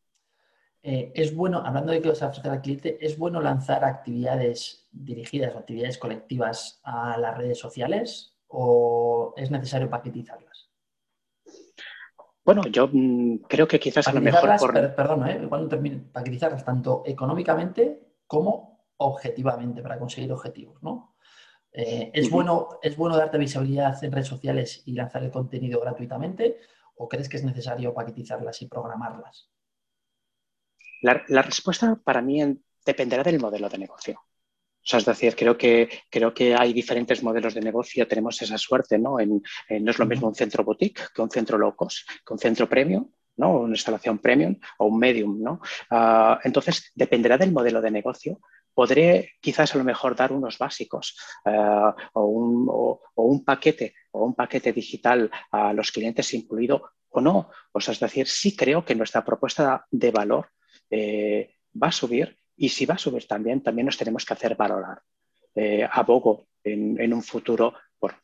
Eh, 0.82 1.12
es 1.16 1.34
bueno, 1.34 1.64
hablando 1.66 1.94
de 1.94 2.00
vas 2.02 2.22
a 2.22 2.28
ofrecer 2.28 2.52
al 2.52 2.62
cliente, 2.62 2.98
¿es 3.00 3.18
bueno 3.18 3.40
lanzar 3.42 3.86
actividades 3.86 4.88
dirigidas 4.92 5.56
o 5.56 5.60
actividades 5.60 5.98
colectivas 5.98 6.82
a 6.84 7.18
las 7.18 7.38
redes 7.38 7.58
sociales 7.58 8.33
o 8.56 9.34
es 9.36 9.50
necesario 9.52 9.90
paquetizarlas? 9.90 10.70
Bueno, 12.46 12.64
yo 12.68 12.90
mm, 12.92 13.38
creo 13.48 13.68
que 13.68 13.80
quizás 13.80 14.08
a 14.08 14.14
lo 14.14 14.22
mejor... 14.22 14.96
perdón, 14.96 15.28
¿eh? 15.28 15.46
cuando 15.48 15.82
paquetizarlas 16.12 16.64
tanto 16.64 17.04
económicamente 17.06 18.14
como 18.28 18.86
objetivamente 18.98 19.82
para 19.82 19.98
conseguir 19.98 20.32
objetivos, 20.32 20.82
¿no? 20.84 21.16
Eh, 21.72 22.12
¿es, 22.14 22.30
bueno, 22.30 22.80
¿Es 22.84 22.96
bueno 22.96 23.18
darte 23.18 23.40
visibilidad 23.40 24.02
en 24.04 24.12
redes 24.12 24.28
sociales 24.28 24.84
y 24.86 24.94
lanzar 24.94 25.24
el 25.24 25.32
contenido 25.32 25.80
gratuitamente 25.82 26.58
o 26.96 27.10
crees 27.10 27.28
que 27.28 27.38
es 27.38 27.44
necesario 27.44 27.94
paquetizarlas 27.94 28.62
y 28.62 28.68
programarlas? 28.68 29.50
La, 31.02 31.42
respuesta 31.42 32.00
para 32.04 32.22
mí 32.22 32.42
dependerá 32.86 33.24
del 33.24 33.40
modelo 33.40 33.68
de 33.68 33.78
negocio. 33.80 34.22
O 34.84 34.86
sea, 34.86 35.00
es 35.00 35.06
decir, 35.06 35.34
creo 35.36 35.58
que, 35.58 35.90
creo 36.10 36.34
que 36.34 36.54
hay 36.56 36.74
diferentes 36.74 37.24
modelos 37.24 37.54
de 37.54 37.62
negocio, 37.62 38.06
tenemos 38.06 38.42
esa 38.42 38.58
suerte, 38.58 39.00
¿no? 39.00 39.18
no 39.18 39.92
es 39.92 40.00
lo 40.00 40.06
mismo 40.06 40.28
un 40.28 40.36
centro 40.36 40.66
boutique 40.66 41.04
que 41.16 41.22
un 41.22 41.30
centro 41.30 41.58
low 41.58 41.74
cost, 41.74 42.06
que 42.26 42.34
un 42.34 42.40
centro 42.40 42.68
premium, 42.68 43.10
¿no? 43.38 43.60
Una 43.62 43.74
instalación 43.74 44.20
premium 44.20 44.60
o 44.78 44.88
un 44.88 45.00
medium, 45.00 45.42
¿no? 45.42 45.62
Ah, 45.90 46.40
entonces, 46.44 46.92
dependerá 46.94 47.38
del 47.38 47.52
modelo 47.52 47.82
de 47.82 47.92
negocio, 47.92 48.40
podré 48.74 49.34
quizás 49.40 49.74
a 49.74 49.78
lo 49.78 49.84
mejor 49.84 50.16
dar 50.16 50.32
unos 50.32 50.58
básicos 50.58 51.18
eh, 51.46 51.92
o, 52.14 52.26
un, 53.16 53.46
paquete 53.46 53.94
o 54.12 54.26
un 54.26 54.36
paquete 54.36 54.74
digital 54.74 55.30
a 55.52 55.74
los 55.74 55.92
clientes 55.92 56.34
incluido 56.34 56.92
o 57.10 57.22
no. 57.22 57.50
O 57.72 57.80
sea, 57.80 57.94
es 57.94 58.00
decir, 58.00 58.28
sí 58.28 58.56
creo 58.56 58.84
que 58.84 58.96
nuestra 58.96 59.24
propuesta 59.24 59.86
de 59.90 60.12
valor 60.12 60.50
eh, 60.90 61.56
va 61.82 61.88
a 61.88 61.92
subir 61.92 62.38
y 62.56 62.70
si 62.70 62.86
va 62.86 62.96
a 62.96 63.00
subir 63.00 63.28
también, 63.28 63.62
también 63.62 63.86
nos 63.86 63.98
tenemos 63.98 64.26
que 64.26 64.34
hacer 64.34 64.56
valorar. 64.56 65.02
Eh, 65.56 65.88
abogo 65.92 66.48
en, 66.64 67.14
un 67.14 67.22
futuro 67.22 67.74
por, 68.00 68.16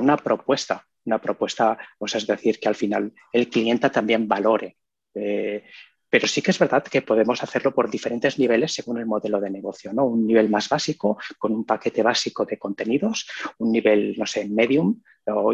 una 0.00 0.16
propuesta, 0.16 0.86
una 1.04 1.20
propuesta, 1.20 1.78
o 1.98 2.08
sea, 2.08 2.18
es 2.18 2.26
decir, 2.26 2.58
que 2.58 2.68
al 2.68 2.74
final 2.74 3.12
el 3.32 3.48
cliente 3.48 3.90
también 3.90 4.26
valore 4.26 4.76
pero 6.14 6.28
sí 6.28 6.42
que 6.42 6.52
es 6.52 6.60
verdad 6.60 6.84
que 6.84 7.02
podemos 7.02 7.42
hacerlo 7.42 7.74
por 7.74 7.90
diferentes 7.90 8.38
niveles 8.38 8.72
según 8.72 8.98
el 8.98 9.04
modelo 9.04 9.40
de 9.40 9.50
negocio, 9.50 9.92
¿no? 9.92 10.04
Un 10.04 10.28
nivel 10.28 10.48
más 10.48 10.68
básico 10.68 11.18
con 11.40 11.50
un 11.50 11.64
paquete 11.64 12.04
básico 12.04 12.44
de 12.44 12.56
contenidos, 12.56 13.28
un 13.58 13.72
nivel, 13.72 14.14
no 14.16 14.24
sé, 14.24 14.48
medium 14.48 15.02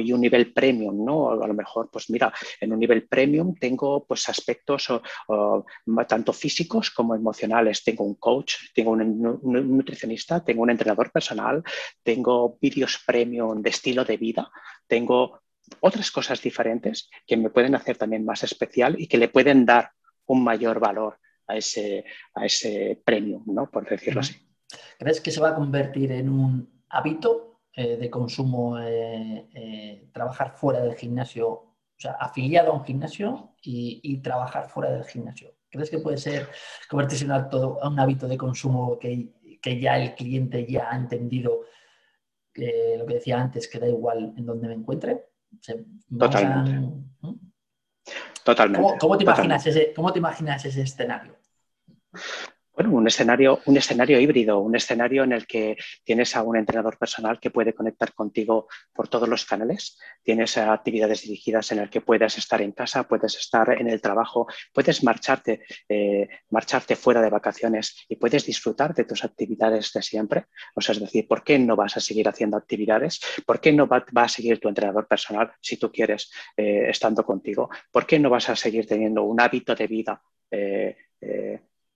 y 0.05 0.13
un 0.13 0.21
nivel 0.21 0.53
premium, 0.53 1.03
¿no? 1.03 1.31
A 1.31 1.47
lo 1.47 1.55
mejor, 1.55 1.89
pues 1.91 2.11
mira, 2.11 2.31
en 2.61 2.75
un 2.75 2.79
nivel 2.79 3.09
premium 3.09 3.55
tengo 3.55 4.05
pues 4.05 4.29
aspectos 4.29 4.89
tanto 6.07 6.33
físicos 6.35 6.91
como 6.91 7.15
emocionales. 7.15 7.83
Tengo 7.83 8.05
un 8.05 8.17
coach, 8.17 8.57
tengo 8.75 8.91
un, 8.91 9.41
nutricionista, 9.43 10.45
tengo 10.45 10.63
un 10.63 10.69
entrenador 10.69 11.11
personal, 11.11 11.63
tengo 12.03 12.59
vídeos 12.61 13.03
premium 13.07 13.63
de 13.63 13.71
estilo 13.71 14.05
de 14.05 14.19
vida, 14.19 14.51
tengo 14.87 15.41
otras 15.81 16.11
cosas 16.11 16.43
diferentes 16.43 17.09
que 17.27 17.39
me 17.39 17.49
pueden 17.49 17.75
hacer 17.75 17.97
también 17.97 18.27
más 18.27 18.43
especial 18.43 18.97
y 18.99 19.07
que 19.07 19.17
le 19.17 19.29
pueden 19.29 19.65
dar 19.65 19.93
un 20.31 20.45
mayor 20.45 20.79
valor 20.79 21.19
a 21.47 21.57
ese, 21.57 22.05
a 22.35 22.47
ese 22.47 23.01
premium, 23.05 23.43
¿no? 23.47 23.69
por 23.69 23.89
decirlo 23.89 24.21
así. 24.21 24.35
¿Crees 24.99 25.21
que 25.21 25.33
se 25.33 25.41
va 25.41 25.51
a 25.51 25.55
convertir 25.55 26.13
en 26.13 26.29
un 26.29 26.85
hábito 26.89 27.63
eh, 27.73 27.97
de 27.97 28.09
consumo 28.09 28.79
eh, 28.79 29.49
eh, 29.53 30.09
trabajar 30.13 30.53
fuera 30.57 30.81
del 30.81 30.95
gimnasio, 30.95 31.49
o 31.49 31.77
sea, 31.97 32.13
afiliado 32.13 32.71
a 32.71 32.77
un 32.77 32.85
gimnasio 32.85 33.55
y, 33.63 34.19
trabajar 34.19 34.69
fuera 34.69 34.93
del 34.93 35.05
gimnasio? 35.05 35.57
¿Crees 35.69 35.91
que 35.91 35.99
puede 35.99 36.19
ser 36.19 36.49
convertirse 36.89 37.25
en 37.25 37.33
un, 37.33 37.77
un 37.83 38.01
hábito 38.01 38.29
de 38.29 38.39
consumo 38.39 38.99
que, 38.99 39.33
ya 39.81 39.99
el 39.99 40.15
cliente 40.15 40.65
ya 40.67 40.91
ha 40.91 40.97
entendido 40.97 41.63
lo 42.55 43.07
que 43.07 43.15
decía 43.15 43.41
antes, 43.41 43.69
que 43.69 43.79
da 43.79 43.89
igual 43.89 44.33
en 44.37 44.47
dónde 44.47 44.69
me 44.69 44.75
encuentre? 44.75 45.27
Totalmente. 46.19 47.50
Totalmente. 48.45 48.99
¿Cómo, 48.99 49.17
te, 49.17 49.25
imaginas 49.25 49.67
ese, 49.67 49.93
¿Cómo 49.95 50.13
te 50.13 50.19
imaginas 50.19 50.65
ese 50.65 50.83
escenario? 50.83 51.37
Bueno, 52.81 52.97
un 52.97 53.07
escenario, 53.07 53.61
un 53.67 53.77
escenario 53.77 54.19
híbrido, 54.19 54.59
un 54.59 54.75
escenario 54.75 55.23
en 55.23 55.33
el 55.33 55.47
que 55.47 55.77
tienes 56.03 56.35
a 56.35 56.43
un 56.43 56.57
entrenador 56.57 56.97
personal 56.97 57.39
que 57.39 57.51
puede 57.51 57.75
conectar 57.75 58.15
contigo 58.15 58.69
por 58.95 59.07
todos 59.07 59.29
los 59.29 59.45
canales, 59.45 59.99
tienes 60.23 60.57
actividades 60.57 61.21
dirigidas 61.21 61.73
en 61.73 61.81
el 61.81 61.91
que 61.91 62.01
puedes 62.01 62.39
estar 62.39 62.63
en 62.63 62.73
casa, 62.73 63.07
puedes 63.07 63.37
estar 63.37 63.79
en 63.79 63.87
el 63.87 64.01
trabajo, 64.01 64.47
puedes 64.73 65.05
marcharte, 65.05 65.61
eh, 65.91 66.27
marcharte 66.49 66.97
fuera 66.97 67.21
de 67.21 67.29
vacaciones 67.29 68.07
y 68.09 68.17
puedes 68.17 68.47
disfrutar 68.47 68.95
de 68.95 69.05
tus 69.05 69.25
actividades 69.25 69.93
de 69.93 70.01
siempre. 70.01 70.47
O 70.75 70.81
sea, 70.81 70.95
es 70.95 71.01
decir, 71.03 71.29
¿por 71.29 71.45
qué 71.45 71.59
no 71.59 71.77
vas 71.77 71.99
a 71.99 72.01
seguir 72.01 72.31
haciendo 72.31 72.57
actividades? 72.57 73.21
¿Por 73.45 73.61
qué 73.61 73.75
no 73.75 73.89
va, 73.89 74.07
a 74.15 74.29
seguir 74.29 74.59
tu 74.59 74.71
entrenador 74.71 75.07
personal 75.07 75.53
si 75.61 75.77
tú 75.77 75.93
quieres 75.93 76.33
eh, 76.57 76.87
estando 76.89 77.27
contigo? 77.27 77.69
¿Por 77.93 78.07
qué 78.07 78.19
no 78.19 78.31
vas 78.31 78.49
a 78.49 78.57
seguir 78.57 78.87
teniendo 78.87 79.23
un 79.25 79.39
hábito 79.39 79.75
de 79.75 79.87
vida? 79.87 80.23
Eh, 80.51 80.97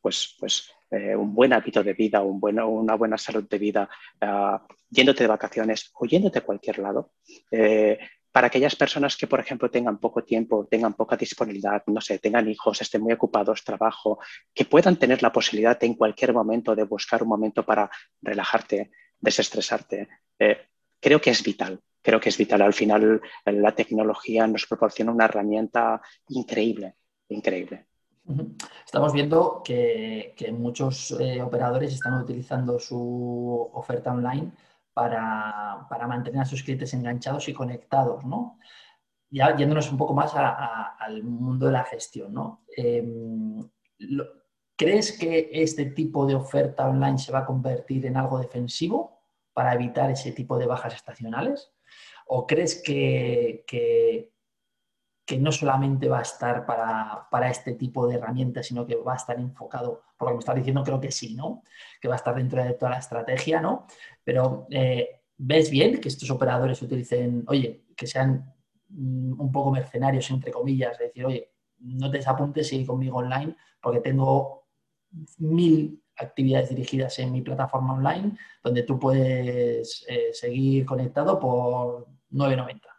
pues, 0.05 0.37
pues 0.39 0.74
eh, 0.95 1.17
un 1.17 1.35
buen 1.35 1.53
hábito 1.53 1.83
de 1.83 1.93
vida, 1.93 2.23
un 2.23 2.41
una 2.43 2.95
buena 2.95 3.19
salud 3.19 3.49
de 3.49 3.59
vida, 3.59 3.89
uh, 4.23 4.59
yéndote 4.91 5.25
de 5.25 5.29
vacaciones 5.29 5.91
o 5.95 6.07
yéndote 6.07 6.39
a 6.39 6.45
cualquier 6.45 6.79
lado. 6.79 7.13
Eh, 7.51 7.99
para 8.31 8.49
aquellas 8.49 8.75
personas 8.77 9.17
que, 9.17 9.27
por 9.27 9.41
ejemplo, 9.41 9.71
tengan 9.71 9.99
poco 9.99 10.25
tiempo, 10.25 10.67
tengan 10.69 10.95
poca 10.95 11.17
disponibilidad, 11.17 11.83
no 11.87 12.01
sé, 12.01 12.19
tengan 12.19 12.49
hijos, 12.49 12.81
estén 12.81 13.01
muy 13.03 13.13
ocupados, 13.13 13.63
trabajo, 13.63 14.19
que 14.53 14.65
puedan 14.65 14.97
tener 14.97 15.23
la 15.23 15.33
posibilidad 15.33 15.83
en 15.85 15.95
cualquier 15.95 16.33
momento 16.33 16.75
de 16.75 16.83
buscar 16.83 17.23
un 17.23 17.29
momento 17.29 17.65
para 17.65 17.89
relajarte, 18.23 18.91
desestresarte, 19.21 20.09
eh, 20.39 20.59
creo 21.01 21.21
que 21.21 21.31
es 21.31 21.43
vital. 21.43 21.81
Creo 22.03 22.21
que 22.21 22.29
es 22.29 22.37
vital. 22.37 22.61
Al 22.61 22.75
final, 22.75 23.23
la 23.47 23.75
tecnología 23.75 24.47
nos 24.47 24.67
proporciona 24.67 25.11
una 25.13 25.25
herramienta 25.25 26.03
increíble, 26.29 26.97
increíble. 27.29 27.87
Estamos 28.87 29.13
viendo 29.13 29.63
que, 29.65 30.35
muchos 30.53 31.11
eh, 31.21 31.43
operadores 31.43 31.93
están 31.93 32.23
utilizando 32.23 32.79
su 32.79 33.71
oferta 33.73 34.13
online 34.13 34.53
para, 34.93 35.87
mantener 36.09 36.43
a 36.43 36.45
sus 36.45 36.63
clientes 36.63 36.95
enganchados 36.95 37.49
y 37.49 37.53
conectados, 37.53 38.25
¿no? 38.25 38.59
Ya 39.31 39.55
yéndonos 39.57 39.91
un 39.91 39.99
poco 39.99 40.15
más 40.15 40.33
al 40.35 41.23
mundo 41.23 41.67
de 41.67 41.73
la 41.73 41.85
gestión, 41.85 42.33
¿no? 42.33 42.65
Em, 42.77 43.69
¿Crees 44.77 45.19
que 45.19 45.51
este 45.53 45.87
tipo 45.87 46.27
de 46.27 46.35
oferta 46.35 46.89
online 46.89 47.19
se 47.19 47.33
va 47.33 47.41
a 47.41 47.47
convertir 47.47 48.07
en 48.07 48.17
algo 48.17 48.39
defensivo 48.39 49.21
para 49.53 49.75
evitar 49.75 50.11
ese 50.11 50.33
tipo 50.33 50.59
de 50.59 50.67
bajas 50.67 50.95
estacionales? 50.95 51.73
¿O 52.27 52.47
crees 52.47 52.83
que 52.83 54.34
no 55.39 55.51
solamente 55.53 56.09
va 56.09 56.19
a 56.19 56.23
estar 56.23 56.67
para, 56.67 57.51
este 57.51 57.75
tipo 57.75 58.07
de 58.07 58.17
herramientas, 58.17 58.67
sino 58.67 58.87
que 58.87 58.97
va 58.97 59.15
a 59.15 59.17
estar 59.17 59.39
enfocado, 59.41 60.03
por 60.17 60.29
lo 60.29 60.33
que 60.33 60.35
me 60.35 60.41
estás 60.41 60.57
diciendo, 60.57 60.83
creo 60.85 61.01
que 61.01 61.11
sí, 61.11 61.35
¿no? 61.35 61.63
Que 62.01 62.09
va 62.09 62.15
a 62.15 62.17
estar 62.17 62.35
dentro 62.35 62.63
de 62.63 62.75
toda 62.75 62.93
la 62.93 62.99
estrategia, 62.99 63.61
¿no? 63.61 63.87
Pero 64.23 64.67
eh, 64.71 65.23
¿ves 65.37 65.71
bien 65.71 66.01
que 66.01 66.09
estos 66.09 66.31
operadores 66.31 66.81
utilicen, 66.83 67.45
oye, 67.49 67.85
que 67.97 68.07
sean 68.07 68.55
mm, 68.89 69.41
un 69.41 69.53
poco 69.53 69.71
mercenarios, 69.71 70.31
entre 70.31 70.53
comillas, 70.53 70.93
es 70.93 71.09
decir, 71.09 71.25
oye, 71.25 71.53
no 71.79 72.11
te 72.11 72.19
desapuntes, 72.19 72.69
sigue 72.69 72.87
conmigo 72.87 73.19
online, 73.19 73.57
porque 73.81 74.01
tengo 74.01 74.67
mil 75.39 76.03
actividades 76.17 76.69
dirigidas 76.69 77.19
en 77.19 77.33
mi 77.33 77.43
plataforma 77.43 77.95
online, 77.95 78.37
donde 78.63 78.83
tú 78.83 78.99
puedes 78.99 80.05
eh, 80.09 80.31
seguir 80.33 80.85
conectado 80.85 81.39
por 81.39 82.07
9.90. 82.31 82.94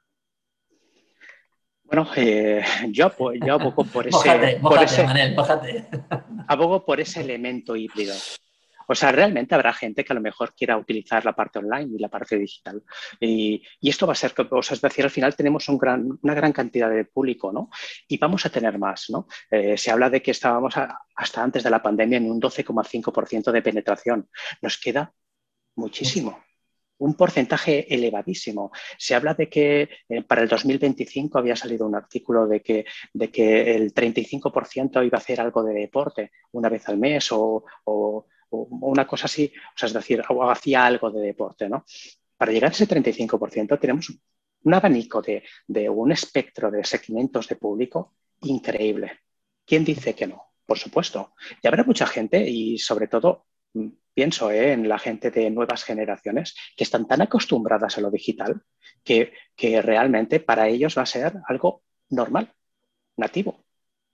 Bueno, 1.95 2.11
eh, 2.17 2.61
yo, 2.89 3.05
abogo 3.05 3.85
por 3.85 4.05
ese, 4.09 4.59
abogo 6.49 6.83
por 6.83 6.99
ese 6.99 7.21
elemento 7.21 7.73
híbrido. 7.73 8.13
O 8.89 8.93
sea, 8.93 9.13
realmente 9.13 9.55
habrá 9.55 9.71
gente 9.71 10.03
que 10.03 10.11
a 10.11 10.15
lo 10.15 10.19
mejor 10.19 10.53
quiera 10.53 10.77
utilizar 10.77 11.23
la 11.23 11.33
parte 11.33 11.59
online 11.59 11.95
y 11.95 11.99
la 11.99 12.09
parte 12.09 12.37
digital. 12.37 12.83
Y, 13.17 13.63
esto 13.81 14.05
va 14.05 14.11
a 14.11 14.17
ser, 14.17 14.33
o 14.51 14.61
sea, 14.61 14.75
es 14.75 14.81
decir, 14.81 15.05
al 15.05 15.09
final 15.09 15.37
tenemos 15.37 15.69
una 15.69 16.33
gran 16.33 16.51
cantidad 16.51 16.89
de 16.89 17.05
público, 17.05 17.53
¿no? 17.53 17.69
Y 18.09 18.17
vamos 18.17 18.45
a 18.45 18.49
tener 18.49 18.77
más, 18.77 19.05
¿no? 19.09 19.27
Eh, 19.49 19.77
se 19.77 19.89
habla 19.89 20.09
de 20.09 20.21
que 20.21 20.31
estábamos 20.31 20.75
hasta 21.15 21.43
antes 21.43 21.63
de 21.63 21.69
la 21.69 21.81
pandemia 21.81 22.17
en 22.17 22.29
un 22.29 22.41
12,5% 22.41 23.53
de 23.53 23.61
penetración. 23.61 24.29
Nos 24.61 24.77
queda 24.77 25.13
muchísimo 25.77 26.43
un 26.97 27.13
porcentaje 27.15 27.93
elevadísimo. 27.93 28.71
Se 28.97 29.15
habla 29.15 29.33
de 29.33 29.49
que 29.49 29.89
eh, 30.09 30.23
para 30.23 30.41
el 30.41 30.47
2025 30.47 31.37
había 31.37 31.55
salido 31.55 31.85
un 31.87 31.95
artículo 31.95 32.47
de 32.47 32.61
que, 32.61 32.85
de 33.13 33.29
que 33.29 33.75
el 33.75 33.93
35% 33.93 35.05
iba 35.05 35.17
a 35.17 35.21
hacer 35.21 35.41
algo 35.41 35.63
de 35.63 35.73
deporte 35.73 36.31
una 36.51 36.69
vez 36.69 36.87
al 36.89 36.97
mes 36.97 37.29
o, 37.31 37.65
una 38.49 39.05
cosa 39.05 39.25
así, 39.25 39.51
o 39.53 39.77
sea, 39.77 39.87
es 39.87 39.93
decir, 39.93 40.23
hacía 40.49 40.85
algo 40.85 41.11
de 41.11 41.19
deporte, 41.19 41.67
¿no? 41.67 41.83
Para 42.37 42.51
llegar 42.51 42.71
a 42.71 42.73
ese 42.73 42.87
35% 42.87 43.79
tenemos 43.79 44.09
un 44.63 44.73
abanico 44.73 45.21
de, 45.21 45.43
de 45.67 45.89
un 45.89 46.11
espectro 46.11 46.71
de 46.71 46.83
segmentos 46.83 47.47
de 47.47 47.55
público 47.57 48.15
increíble. 48.41 49.19
¿Quién 49.65 49.83
dice 49.83 50.13
que 50.13 50.27
no? 50.27 50.53
Por 50.65 50.77
supuesto. 50.77 51.33
Y 51.61 51.67
habrá 51.67 51.83
mucha 51.83 52.07
gente 52.07 52.47
y 52.47 52.77
sobre 52.77 53.07
todo 53.07 53.45
pienso 54.13 54.51
¿eh? 54.51 54.71
en 54.71 54.87
la 54.87 54.99
gente 54.99 55.31
de 55.31 55.49
nuevas 55.49 55.83
generaciones 55.83 56.55
que 56.75 56.83
están 56.83 57.07
tan 57.07 57.21
acostumbradas 57.21 57.97
a 57.97 58.01
lo 58.01 58.11
digital 58.11 58.61
que, 59.03 59.31
realmente 59.81 60.39
para 60.39 60.67
ellos 60.67 60.97
va 60.97 61.03
a 61.03 61.07
ser 61.07 61.33
algo 61.47 61.83
normal, 62.09 62.51
nativo. 63.17 63.63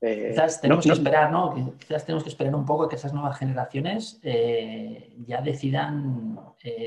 Eh, 0.02 0.30
quizás 0.32 0.60
tenemos 0.60 0.86
que 0.86 0.93
esperar, 0.93 1.32
¿no? 1.32 1.76
Quizás 1.78 2.06
tenemos 2.06 2.24
que 2.24 2.30
esperar 2.30 2.56
un 2.56 2.65
poco 2.65 2.89
que 2.89 2.95
esas 2.95 3.13
nuevas 3.13 3.38
generaciones 3.38 4.19
eh, 4.24 5.15
ya 5.28 5.41
decidan 5.41 6.39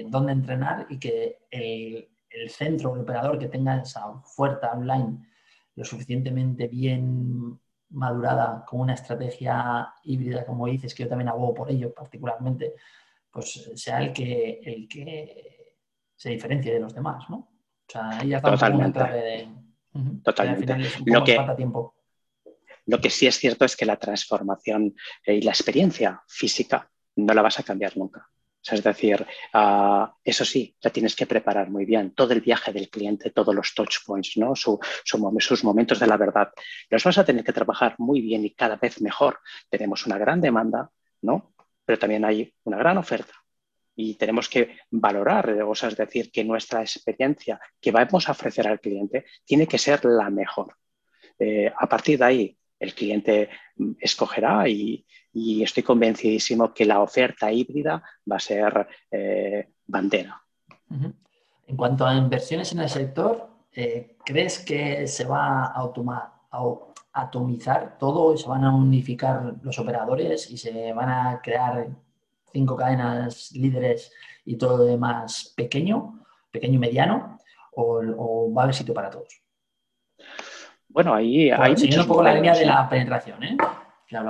dónde 0.07 0.33
entrenar 0.33 0.87
y 0.89 0.99
que 0.99 1.39
el, 1.51 2.09
el 2.31 2.51
centro, 2.51 2.95
el 2.95 3.03
operador 3.03 3.39
que 3.39 3.49
tenga 3.49 3.81
esa 3.81 4.09
oferta 4.09 4.73
online 4.73 5.19
lo 5.77 5.85
suficientemente 5.85 6.69
bien 6.69 7.59
madurada 7.95 8.65
con 8.67 8.81
una 8.81 8.95
estrategia 8.95 9.93
híbrida, 10.03 10.45
como 10.45 10.67
dices, 10.67 10.95
que 10.95 11.05
yo 11.05 11.09
también 11.09 11.29
abogo 11.29 11.55
por 11.55 11.71
ello 11.71 11.95
particularmente, 11.95 12.75
pues 13.31 13.71
sea 13.75 14.03
el 14.03 14.13
que, 14.13 14.61
el 14.63 14.89
que 14.89 15.79
se 16.15 16.31
diferencie 16.31 16.73
de 16.73 16.81
los 16.81 16.95
demás, 16.95 17.25
¿no? 17.29 17.37
O 17.37 17.93
sea, 17.93 18.19
ahí 18.19 18.29
ya 18.29 18.37
estamos 18.39 18.63
en 18.63 18.75
una 18.75 18.93
clave 18.93 19.23
de... 19.23 19.49
Totalmente. 20.25 20.77
lo, 21.07 21.23
que, 21.23 21.39
tiempo. 21.57 21.95
lo 22.87 23.01
que 23.01 23.11
sí 23.11 23.29
es 23.29 23.39
cierto 23.39 23.65
es 23.65 23.77
que 23.77 23.87
la 23.87 23.97
transformación 23.97 24.97
y 25.25 25.41
la 25.43 25.53
experiencia 25.53 26.21
física 26.27 26.91
no 27.15 27.33
la 27.33 27.43
vas 27.43 27.61
a 27.61 27.63
cambiar 27.63 27.97
nunca 27.97 28.29
es 28.73 28.83
decir, 28.83 29.27
ah, 29.53 30.15
eso 30.25 30.45
sí, 30.45 30.75
la 30.81 30.91
tienes 30.91 31.15
que 31.15 31.27
preparar 31.27 31.71
muy 31.71 31.85
bien. 31.85 32.15
Todo 32.15 32.33
el 32.33 32.41
viaje 32.41 32.73
del 32.73 32.89
cliente, 32.89 33.31
todos 33.31 33.55
los 33.55 33.75
touch 33.75 33.99
points, 34.07 34.37
¿no? 34.37 34.55
sus 34.55 35.65
momentos 35.65 36.01
de 36.01 36.07
la 36.07 36.17
verdad, 36.17 36.51
los 36.89 37.05
vas 37.05 37.19
a 37.19 37.25
tener 37.25 37.45
que 37.45 37.53
trabajar 37.53 37.95
muy 37.99 38.21
bien 38.21 38.45
y 38.45 38.55
cada 38.55 38.77
vez 38.77 39.01
mejor. 39.01 39.41
Tenemos 39.69 40.07
una 40.07 40.19
gran 40.19 40.41
demanda, 40.41 40.91
¿no? 41.23 41.55
Pero 41.85 41.99
también 41.99 42.25
hay 42.25 42.55
una 42.65 42.79
gran 42.79 42.97
oferta. 42.97 43.35
Y 43.97 44.15
tenemos 44.15 44.49
que 44.49 44.79
valorar, 44.91 45.51
o 45.51 45.73
es 45.73 45.97
decir, 45.97 46.33
que 46.33 46.43
nuestra 46.43 46.81
experiencia 46.81 47.61
que 47.81 47.93
vamos 47.93 48.29
a 48.29 48.33
ofrecer 48.33 48.67
al 48.67 48.81
cliente 48.81 49.27
tiene 49.45 49.69
que 49.69 49.79
ser 49.79 50.05
la 50.05 50.31
mejor. 50.31 50.75
Eh, 51.39 51.73
a 51.77 51.87
partir 51.89 52.19
de 52.19 52.25
ahí, 52.25 52.59
el 52.81 52.95
cliente 52.95 53.51
escogerá 54.01 54.69
y, 54.69 55.05
estoy 55.35 55.83
convencidísimo 55.83 56.73
que 56.73 56.85
la 56.85 57.01
oferta 57.01 57.51
híbrida 57.51 58.03
va 58.31 58.37
a 58.37 58.41
ser 58.41 58.87
eh, 59.11 59.69
bandera. 59.87 60.41
En 61.67 61.77
cuanto 61.77 62.07
a 62.07 62.15
inversiones 62.15 62.73
en 62.73 62.81
el 62.81 62.89
sector, 62.89 63.49
eh, 63.73 64.17
¿crees 64.25 64.61
que 64.61 65.07
se 65.07 65.25
va 65.25 65.65
a, 65.67 65.91
atomizar 67.13 67.99
todo 67.99 68.35
y 68.35 68.39
se 68.39 68.49
van 68.49 68.65
a 68.65 68.75
unificar 68.75 69.55
los 69.63 69.79
operadores 69.79 70.51
y 70.51 70.57
se 70.57 70.93
van 70.93 71.09
a 71.09 71.41
crear 71.43 71.89
cinco 72.53 72.77
cadenas 72.77 73.51
líderes 73.53 74.13
y 74.45 74.57
todo 74.57 74.79
lo 74.79 74.85
demás 74.85 75.53
pequeño, 75.57 76.25
pequeño 76.51 76.75
y 76.75 76.79
mediano? 76.79 77.39
¿O, 77.77 78.53
va 78.55 78.63
a 78.63 78.65
haber 78.65 78.75
sitio 78.75 78.95
para 78.95 79.11
todos? 79.11 79.43
Bueno, 80.89 81.13
ahí 81.13 81.51
hay. 81.51 81.75
un 81.99 82.07
poco 82.07 82.23
la 82.23 82.35
línea 82.35 82.55
de 82.55 82.67
la 82.67 82.89
penetración, 82.89 83.43
¿eh? 83.43 83.57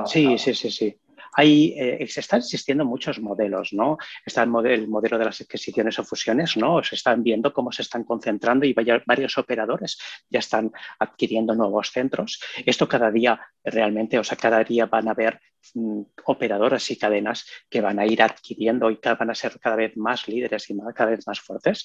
Sí, 0.06 0.38
sí, 0.38 0.54
sí, 0.54 0.70
sí. 0.70 1.00
Hay, 1.36 1.74
eh, 1.76 2.06
se 2.06 2.20
están 2.20 2.40
existiendo 2.40 2.84
muchos 2.84 3.20
modelos, 3.20 3.72
¿no? 3.72 3.98
Está 4.24 4.44
el 4.44 4.50
modelo, 4.50 5.18
de 5.18 5.24
las 5.24 5.40
adquisiciones 5.40 5.98
o 5.98 6.04
fusiones, 6.04 6.56
¿no? 6.56 6.82
Se 6.82 6.94
están 6.94 7.24
viendo 7.24 7.52
cómo 7.52 7.72
se 7.72 7.82
están 7.82 8.04
concentrando 8.04 8.66
y 8.66 8.72
varios 8.72 9.36
operadores 9.36 9.98
ya 10.30 10.38
están 10.38 10.70
adquiriendo 10.98 11.54
nuevos 11.54 11.90
centros. 11.90 12.40
Esto 12.64 12.86
cada 12.86 13.10
día 13.10 13.40
realmente, 13.64 14.18
o 14.18 14.24
sea, 14.24 14.36
cada 14.36 14.62
día 14.62 14.86
van 14.86 15.08
a 15.08 15.10
haber 15.10 15.40
mm, 15.74 16.02
operadoras 16.26 16.88
y 16.92 16.96
cadenas 16.96 17.46
que 17.68 17.80
van 17.80 17.98
a 17.98 18.06
ir 18.06 18.22
adquiriendo 18.22 18.90
y 18.90 19.00
van 19.02 19.30
a 19.30 19.34
ser 19.34 19.58
cada 19.58 19.74
vez 19.74 19.96
más 19.96 20.28
líderes 20.28 20.70
y 20.70 20.76
cada 20.94 21.10
vez 21.10 21.26
más 21.26 21.40
fuertes. 21.40 21.84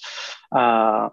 Ah, 0.52 1.12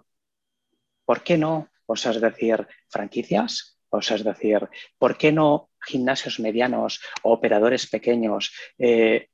¿Por 1.04 1.22
qué 1.22 1.38
no? 1.38 1.68
O 1.86 1.96
sea, 1.96 2.12
es 2.12 2.20
decir, 2.20 2.66
franquicias, 2.88 3.77
O 3.90 4.02
sea, 4.02 4.16
es 4.16 4.24
decir, 4.24 4.68
¿por 4.98 5.16
qué 5.16 5.32
no 5.32 5.70
gimnasios 5.80 6.40
medianos 6.40 7.00
o 7.22 7.32
operadores 7.32 7.86
pequeños 7.86 8.52
eh, 8.78 9.28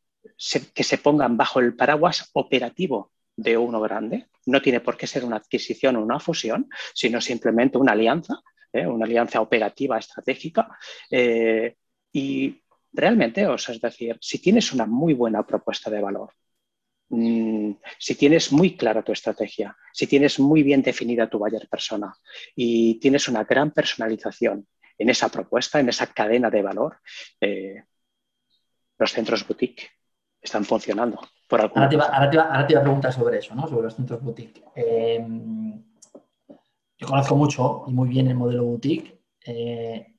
que 0.74 0.84
se 0.84 0.98
pongan 0.98 1.36
bajo 1.36 1.60
el 1.60 1.74
paraguas 1.74 2.30
operativo 2.34 3.12
de 3.36 3.56
uno 3.56 3.80
grande? 3.80 4.28
No 4.46 4.62
tiene 4.62 4.80
por 4.80 4.96
qué 4.96 5.06
ser 5.06 5.24
una 5.24 5.36
adquisición 5.36 5.96
o 5.96 6.02
una 6.02 6.20
fusión, 6.20 6.68
sino 6.94 7.20
simplemente 7.20 7.78
una 7.78 7.92
alianza, 7.92 8.40
¿eh? 8.72 8.86
una 8.86 9.06
alianza 9.06 9.40
operativa 9.40 9.98
estratégica. 9.98 10.78
Eh, 11.10 11.76
y 12.12 12.62
realmente, 12.92 13.46
o 13.46 13.58
sea, 13.58 13.74
es 13.74 13.80
decir, 13.80 14.16
si 14.20 14.38
tienes 14.40 14.72
una 14.72 14.86
muy 14.86 15.14
buena 15.14 15.44
propuesta 15.44 15.90
de 15.90 16.00
valor, 16.00 16.30
si 17.08 18.14
tienes 18.16 18.52
muy 18.52 18.76
clara 18.76 19.02
tu 19.02 19.12
estrategia, 19.12 19.76
si 19.92 20.06
tienes 20.06 20.38
muy 20.40 20.62
bien 20.62 20.82
definida 20.82 21.28
tu 21.28 21.38
buyer 21.38 21.68
persona 21.68 22.14
y 22.56 22.98
tienes 22.98 23.28
una 23.28 23.44
gran 23.44 23.70
personalización 23.70 24.66
en 24.98 25.10
esa 25.10 25.28
propuesta, 25.28 25.80
en 25.80 25.88
esa 25.88 26.06
cadena 26.06 26.50
de 26.50 26.62
valor, 26.62 26.98
eh, 27.40 27.84
los 28.98 29.12
centros 29.12 29.46
boutique 29.46 29.90
están 30.40 30.64
funcionando. 30.64 31.20
Por 31.48 31.60
ahora, 31.60 31.88
te 31.88 31.94
iba, 31.94 32.06
a 32.06 32.66
preguntar 32.66 33.12
sobre 33.12 33.38
eso, 33.38 33.54
¿no? 33.54 33.66
sobre 33.68 33.84
los 33.84 33.96
centros 33.96 34.22
boutique. 34.22 34.62
Eh, 34.74 35.24
yo 36.96 37.06
conozco 37.06 37.36
mucho 37.36 37.84
y 37.88 37.92
muy 37.92 38.08
bien 38.08 38.28
el 38.28 38.36
modelo 38.36 38.64
boutique 38.64 39.20
eh, 39.44 40.14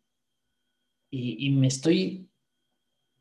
y, 1.10 1.50
me 1.52 1.68
estoy 1.68 2.30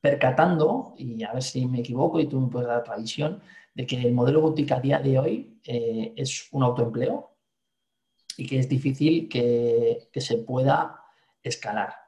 percatando, 0.04 0.94
y 0.98 1.24
a 1.24 1.32
ver 1.32 1.42
si 1.42 1.64
me 1.66 1.80
equivoco 1.80 2.20
y 2.20 2.26
tú 2.26 2.38
me 2.38 2.48
puedes 2.48 2.68
dar 2.68 2.80
otra 2.80 2.98
visión, 2.98 3.40
de 3.74 3.86
que 3.86 3.96
el 3.96 4.12
modelo 4.12 4.42
boutique 4.42 4.74
a 4.74 4.80
día 4.80 4.98
de 4.98 5.18
hoy 5.18 5.60
es 5.64 6.48
un 6.52 6.62
autoempleo 6.62 7.30
y 8.36 8.46
que 8.46 8.58
es 8.58 8.68
difícil 8.68 9.30
que 9.30 10.20
se 10.20 10.36
pueda 10.38 11.00
escalar. 11.42 12.04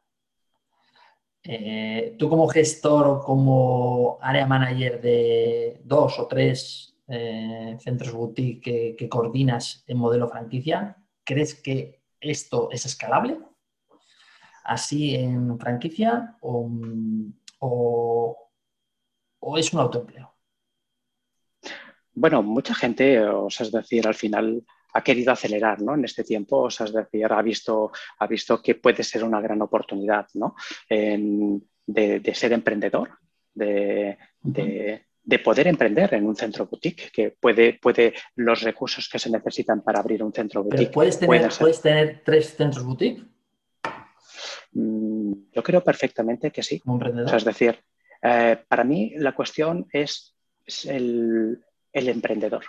Eh, 1.49 2.17
tú 2.19 2.29
como 2.29 2.49
gestor 2.49 3.07
o 3.07 3.21
como 3.21 4.19
área 4.21 4.47
manager 4.47 5.01
de 5.01 5.81
dos 5.85 6.19
o 6.19 6.27
tres 6.27 6.97
eh, 7.07 7.77
centros 7.79 8.13
boutique 8.13 8.97
que, 8.97 9.09
coordinas 9.09 9.85
en 9.87 9.99
modelo 9.99 10.29
franquicia, 10.29 10.97
¿crees 11.23 11.55
que 11.55 12.03
esto 12.21 12.69
es 12.73 12.85
escalable? 12.85 13.39
¿Así 14.65 15.15
en 15.15 15.57
franquicia 15.61 16.37
o, 16.41 16.69
o 17.59 18.39
es 19.57 19.73
un 19.73 19.81
autoempleo? 19.81 20.37
Bueno, 22.17 22.43
mucha 22.43 22.75
gente, 22.75 23.21
o 23.21 23.51
sea, 23.51 23.67
es 23.67 23.73
decir, 23.73 24.07
al 24.07 24.15
final 24.15 24.65
ha 24.95 25.03
querido 25.03 25.33
acelerar 25.33 25.83
¿no? 25.83 25.95
en 25.95 26.05
este 26.07 26.25
tiempo, 26.25 26.63
o 26.63 26.71
sea, 26.71 26.87
es 26.87 26.93
decir, 26.95 27.27
ha 27.31 27.43
visto, 27.43 27.93
ha 28.19 28.27
visto 28.27 28.63
que 28.63 28.77
puede 28.77 29.03
ser 29.03 29.23
una 29.23 29.43
gran 29.43 29.61
oportunidad 29.61 30.27
¿no? 30.35 30.55
de, 30.89 32.33
ser 32.35 32.53
emprendedor, 32.55 33.11
de, 33.53 34.17
poder 35.45 35.69
emprender 35.69 36.15
en 36.15 36.27
un 36.27 36.35
centro 36.35 36.67
boutique, 36.67 37.11
que 37.13 37.37
puede, 37.39 37.75
puede 37.75 38.15
los 38.37 38.63
recursos 38.63 39.07
que 39.11 39.19
se 39.19 39.29
necesitan 39.29 39.83
para 39.83 40.01
abrir 40.01 40.23
un 40.23 40.33
centro 40.33 40.63
boutique. 40.65 40.93
¿Puedes 40.93 41.19
tener, 41.19 41.51
¿Puedes 41.59 41.83
tener 41.83 42.23
tres 42.25 42.57
centros 42.57 42.83
boutique? 42.83 43.23
Mm, 44.73 45.16
yo 45.53 45.63
creo 45.63 45.83
perfectamente 45.83 46.51
que 46.51 46.63
sí. 46.63 46.81
Como 46.81 46.97
emprendedor. 46.97 47.35
es 47.35 47.45
decir, 47.45 47.79
eh, 48.23 48.59
para 48.69 48.85
mí 48.85 49.13
la 49.17 49.35
cuestión 49.35 49.87
es, 49.93 50.35
el, 50.85 51.63
el 51.93 52.09
emprendedor. 52.09 52.65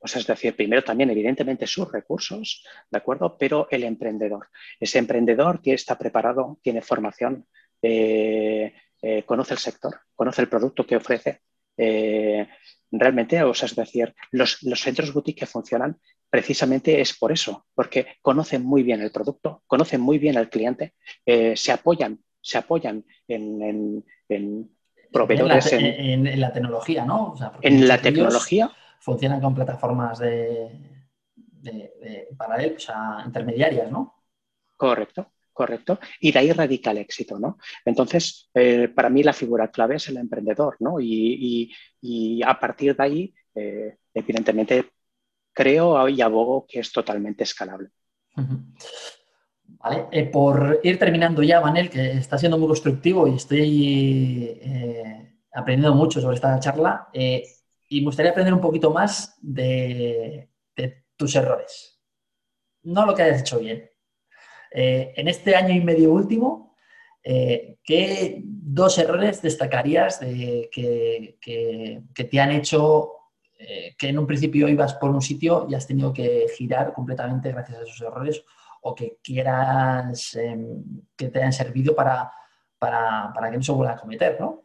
O 0.00 0.06
sea, 0.06 0.20
es 0.20 0.26
decir, 0.26 0.54
primero 0.54 0.84
también, 0.84 1.10
evidentemente, 1.10 1.66
sus 1.66 1.90
recursos, 1.90 2.64
¿de 2.88 2.98
acuerdo? 2.98 3.36
Pero 3.36 3.66
el 3.70 3.82
emprendedor. 3.82 4.48
Ese 4.78 4.98
emprendedor 4.98 5.60
que 5.60 5.74
está 5.74 5.98
preparado, 5.98 6.58
tiene 6.62 6.82
formación, 6.82 7.46
eh, 7.82 8.72
eh, 9.02 9.22
conoce 9.24 9.54
el 9.54 9.58
sector, 9.58 10.00
conoce 10.14 10.42
el 10.42 10.48
producto 10.48 10.86
que 10.86 10.96
ofrece. 10.96 11.42
Realmente, 12.90 13.42
o 13.42 13.52
sea, 13.54 13.66
es 13.66 13.76
decir, 13.76 14.14
los, 14.30 14.58
centros 14.76 15.12
boutique 15.12 15.40
que 15.40 15.46
funcionan 15.46 16.00
precisamente 16.30 17.00
es 17.00 17.16
por 17.16 17.32
eso, 17.32 17.66
porque 17.74 18.06
conocen 18.22 18.64
muy 18.64 18.82
bien 18.82 19.00
el 19.00 19.10
producto, 19.10 19.62
conocen 19.66 20.00
muy 20.00 20.18
bien 20.18 20.36
al 20.36 20.48
cliente, 20.48 20.94
se 21.24 21.72
apoyan, 21.72 22.18
se 22.40 22.58
apoyan 22.58 23.04
en, 23.26 24.04
proveedores. 25.10 25.72
En 25.72 26.40
la, 26.40 26.52
tecnología, 26.52 27.04
¿no? 27.04 27.34
en 27.62 27.88
la 27.88 28.00
tecnología 28.00 28.70
funcionan 29.00 29.40
con 29.40 29.54
plataformas 29.54 30.18
de, 30.18 30.70
de, 31.60 32.28
o 32.76 32.78
sea, 32.78 33.22
intermediarias, 33.24 33.90
¿no? 33.90 34.22
Correcto, 34.76 35.32
correcto. 35.52 35.98
Y 36.20 36.32
de 36.32 36.38
ahí 36.38 36.52
radica 36.52 36.90
el 36.90 36.98
éxito, 36.98 37.38
¿no? 37.38 37.58
Entonces, 37.84 38.48
eh, 38.54 38.88
para 38.88 39.10
mí 39.10 39.22
la 39.22 39.32
figura 39.32 39.70
clave 39.70 39.96
es 39.96 40.08
el 40.08 40.18
emprendedor, 40.18 40.76
¿no? 40.80 41.00
Y, 41.00 41.72
a 42.44 42.58
partir 42.58 42.96
de 42.96 43.02
ahí, 43.02 43.34
eh, 43.54 43.96
evidentemente, 44.14 44.90
creo 45.58 46.08
y 46.08 46.20
abogo 46.20 46.66
que 46.68 46.78
es 46.78 46.92
totalmente 46.92 47.42
escalable. 47.42 47.88
Vale, 49.64 50.06
eh, 50.12 50.26
por 50.26 50.80
ir 50.84 50.98
terminando 50.98 51.42
ya, 51.42 51.60
Manel, 51.60 51.90
que 51.90 52.12
está 52.12 52.38
siendo 52.38 52.56
muy 52.58 52.68
constructivo 52.68 53.26
y 53.26 53.34
estoy 53.34 54.60
aprendiendo 55.52 55.96
mucho 55.96 56.20
sobre 56.20 56.36
esta 56.36 56.60
charla, 56.60 57.08
y 57.88 58.00
me 58.00 58.06
gustaría 58.06 58.30
aprender 58.30 58.54
un 58.54 58.60
poquito 58.60 58.92
más 58.92 59.36
de, 59.40 60.50
tus 61.16 61.34
errores. 61.34 62.00
No 62.84 63.04
lo 63.04 63.12
que 63.12 63.22
hayas 63.22 63.40
hecho 63.40 63.58
bien. 63.58 63.90
Eh, 64.70 65.12
en 65.16 65.26
este 65.26 65.56
año 65.56 65.74
y 65.74 65.80
medio 65.80 66.12
último, 66.12 66.76
eh, 67.24 67.78
¿qué 67.82 68.40
dos 68.44 68.98
errores 68.98 69.42
destacarías 69.42 70.20
de, 70.20 70.68
que, 70.70 71.38
te 72.14 72.40
han 72.40 72.52
hecho 72.52 73.17
eh, 73.58 73.94
que 73.98 74.08
en 74.08 74.18
un 74.18 74.26
principio 74.26 74.68
ibas 74.68 74.94
por 74.94 75.10
un 75.10 75.20
sitio 75.20 75.66
y 75.68 75.74
has 75.74 75.86
tenido 75.86 76.12
que 76.12 76.46
girar 76.56 76.92
completamente 76.92 77.50
gracias 77.52 77.78
a 77.78 77.82
esos 77.82 78.00
errores 78.00 78.44
o 78.82 78.94
que 78.94 79.18
quieras 79.22 80.34
em, 80.36 80.84
que 81.16 81.28
te 81.28 81.40
hayan 81.40 81.52
servido 81.52 81.94
para, 81.94 82.32
para, 82.78 83.32
para, 83.34 83.50
que 83.50 83.56
no 83.56 83.62
se 83.62 83.72
vuelva 83.72 83.94
a 83.94 83.96
cometer, 83.96 84.40
¿no? 84.40 84.64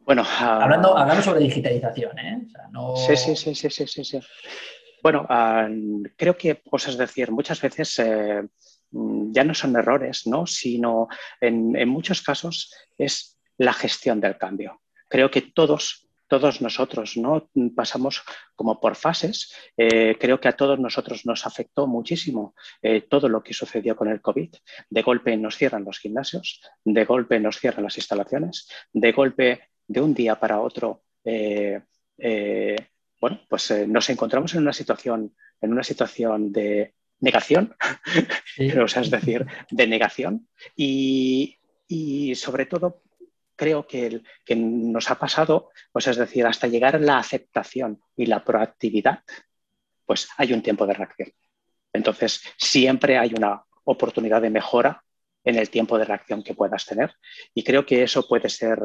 Bueno, 0.00 0.24
ah, 0.26 0.64
hablando, 0.64 0.96
hablando 0.96 1.22
sobre 1.22 1.40
digitalización, 1.40 2.18
¿eh? 2.18 2.48
sí, 2.96 3.16
sí, 3.16 3.36
sí, 3.36 3.54
sí, 3.54 3.86
sí, 3.86 4.04
sí, 4.04 4.20
Bueno, 5.02 5.24
ah, 5.28 5.68
creo 6.16 6.36
que, 6.36 6.60
es 6.72 6.98
decir, 6.98 7.30
muchas 7.30 7.60
veces 7.60 7.96
eh, 8.00 8.42
ya 8.90 9.44
no 9.44 9.54
son 9.54 9.76
errores, 9.76 10.26
¿no? 10.26 10.46
Sino 10.46 11.06
en, 11.40 11.88
muchos 11.88 12.22
casos 12.22 12.74
es 12.98 13.38
la 13.56 13.72
gestión 13.72 14.20
del 14.20 14.36
cambio. 14.36 14.80
Creo 15.08 15.30
que 15.30 15.42
todos 15.42 16.08
todos 16.30 16.62
nosotros 16.62 17.16
¿no? 17.16 17.50
pasamos 17.74 18.22
como 18.54 18.80
por 18.80 18.94
fases. 18.94 19.52
Eh, 19.76 20.16
creo 20.18 20.40
que 20.40 20.46
a 20.48 20.56
todos 20.56 20.78
nosotros 20.78 21.26
nos 21.26 21.44
afectó 21.44 21.88
muchísimo 21.88 22.54
eh, 22.80 23.02
todo 23.02 23.28
lo 23.28 23.42
que 23.42 23.52
sucedió 23.52 23.96
con 23.96 24.08
el 24.08 24.22
COVID. 24.22 24.54
De 24.88 25.02
golpe 25.02 25.36
nos 25.36 25.56
cierran 25.56 25.84
los 25.84 25.98
gimnasios, 25.98 26.62
de 26.84 27.04
golpe 27.04 27.40
nos 27.40 27.58
cierran 27.58 27.82
las 27.82 27.98
instalaciones, 27.98 28.68
de 28.92 29.10
golpe 29.10 29.60
de 29.88 30.00
un 30.00 30.14
día 30.14 30.38
para 30.38 30.60
otro, 30.60 31.02
eh, 31.24 31.80
bueno, 33.20 33.40
pues 33.48 33.88
nos 33.88 34.08
encontramos 34.08 34.54
en 34.54 34.60
una 34.62 34.72
situación, 34.72 35.34
en 35.60 35.72
una 35.72 35.82
situación 35.82 36.52
de 36.52 36.94
negación, 37.18 37.74
es 38.56 39.10
decir, 39.10 39.46
de 39.68 39.86
negación. 39.88 40.48
Y, 40.76 41.56
sobre 42.36 42.66
todo, 42.66 43.02
creo 43.60 43.86
que, 43.86 44.22
nos 44.56 45.10
ha 45.10 45.18
pasado, 45.18 45.68
pues 45.92 46.06
es 46.06 46.16
decir, 46.16 46.46
hasta 46.46 46.66
llegar 46.66 46.96
a 46.96 46.98
la 46.98 47.18
aceptación 47.18 48.00
y 48.16 48.24
la 48.24 48.42
proactividad, 48.42 49.22
pues 50.06 50.30
hay 50.38 50.54
un 50.54 50.62
tiempo 50.62 50.86
de 50.86 50.94
reacción. 50.94 51.30
Entonces, 51.92 52.42
siempre 52.56 53.18
hay 53.18 53.34
una 53.36 53.62
oportunidad 53.84 54.40
de 54.40 54.48
mejora 54.48 55.04
en 55.44 55.56
el 55.56 55.68
tiempo 55.68 55.98
de 55.98 56.06
reacción 56.06 56.42
que 56.42 56.54
puedas 56.54 56.86
tener. 56.86 57.14
Y 57.52 57.62
creo 57.62 57.84
que 57.84 58.02
eso 58.02 58.26
puede 58.26 58.48
ser 58.48 58.78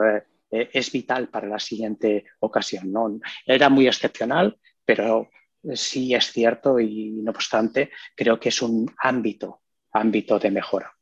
eh, 0.51 0.69
es 0.73 0.91
vital 0.91 1.29
para 1.29 1.47
la 1.47 1.59
siguiente 1.59 2.25
ocasión. 2.41 2.91
¿no? 2.91 3.17
Era 3.45 3.69
muy 3.69 3.87
excepcional, 3.87 4.59
pero 4.83 5.29
sí 5.73 6.13
es 6.13 6.33
cierto 6.33 6.81
y 6.81 7.21
no 7.23 7.31
obstante, 7.31 7.91
creo 8.13 8.37
que 8.37 8.49
es 8.49 8.61
un 8.61 8.93
ámbito, 8.97 9.61
ámbito 9.93 10.37
de 10.37 10.51
mejora. 10.51 10.94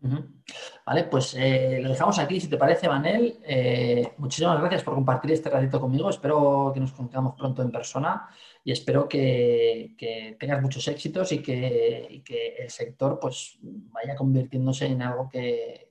Vale, 0.00 1.04
pues 1.04 1.34
eh, 1.34 1.80
lo 1.82 1.88
dejamos 1.88 2.18
aquí, 2.18 2.40
si 2.40 2.48
te 2.48 2.56
parece, 2.56 2.88
Manel. 2.88 3.40
Eh, 3.42 4.12
muchísimas 4.18 4.60
gracias 4.60 4.82
por 4.82 4.94
compartir 4.94 5.32
este 5.32 5.50
ratito 5.50 5.80
conmigo. 5.80 6.10
Espero 6.10 6.70
que 6.72 6.80
nos 6.80 6.92
conozcamos 6.92 7.34
pronto 7.34 7.62
en 7.62 7.72
persona 7.72 8.28
y 8.62 8.72
espero 8.72 9.08
que, 9.08 9.96
tengas 10.38 10.62
muchos 10.62 10.86
éxitos 10.88 11.32
y 11.32 11.42
que, 11.42 12.22
el 12.58 12.70
sector 12.70 13.18
pues, 13.20 13.58
vaya 13.60 14.14
convirtiéndose 14.14 14.86
en 14.86 15.02
algo 15.02 15.28
que, 15.28 15.90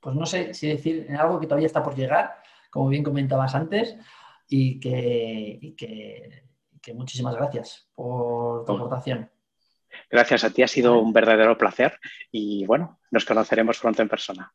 pues 0.00 0.14
no 0.14 0.26
sé 0.26 0.54
si 0.54 0.68
decir, 0.68 1.06
en 1.08 1.16
algo 1.16 1.40
que 1.40 1.46
todavía 1.46 1.66
está 1.66 1.82
por 1.82 1.96
llegar, 1.96 2.36
como 2.70 2.88
bien 2.88 3.02
comentabas 3.02 3.54
antes, 3.54 3.96
y 4.48 4.78
que, 4.78 6.44
muchísimas 6.94 7.34
gracias 7.34 7.88
por 7.94 8.64
tu 8.64 8.72
aportación. 8.72 9.30
Gracias 10.10 10.44
a 10.44 10.50
ti, 10.50 10.62
ha 10.62 10.68
sido 10.68 11.00
un 11.00 11.12
verdadero 11.12 11.56
placer 11.56 11.98
y 12.30 12.64
bueno, 12.66 13.00
nos 13.10 13.24
conoceremos 13.24 13.78
pronto 13.78 14.02
en 14.02 14.08
persona. 14.08 14.52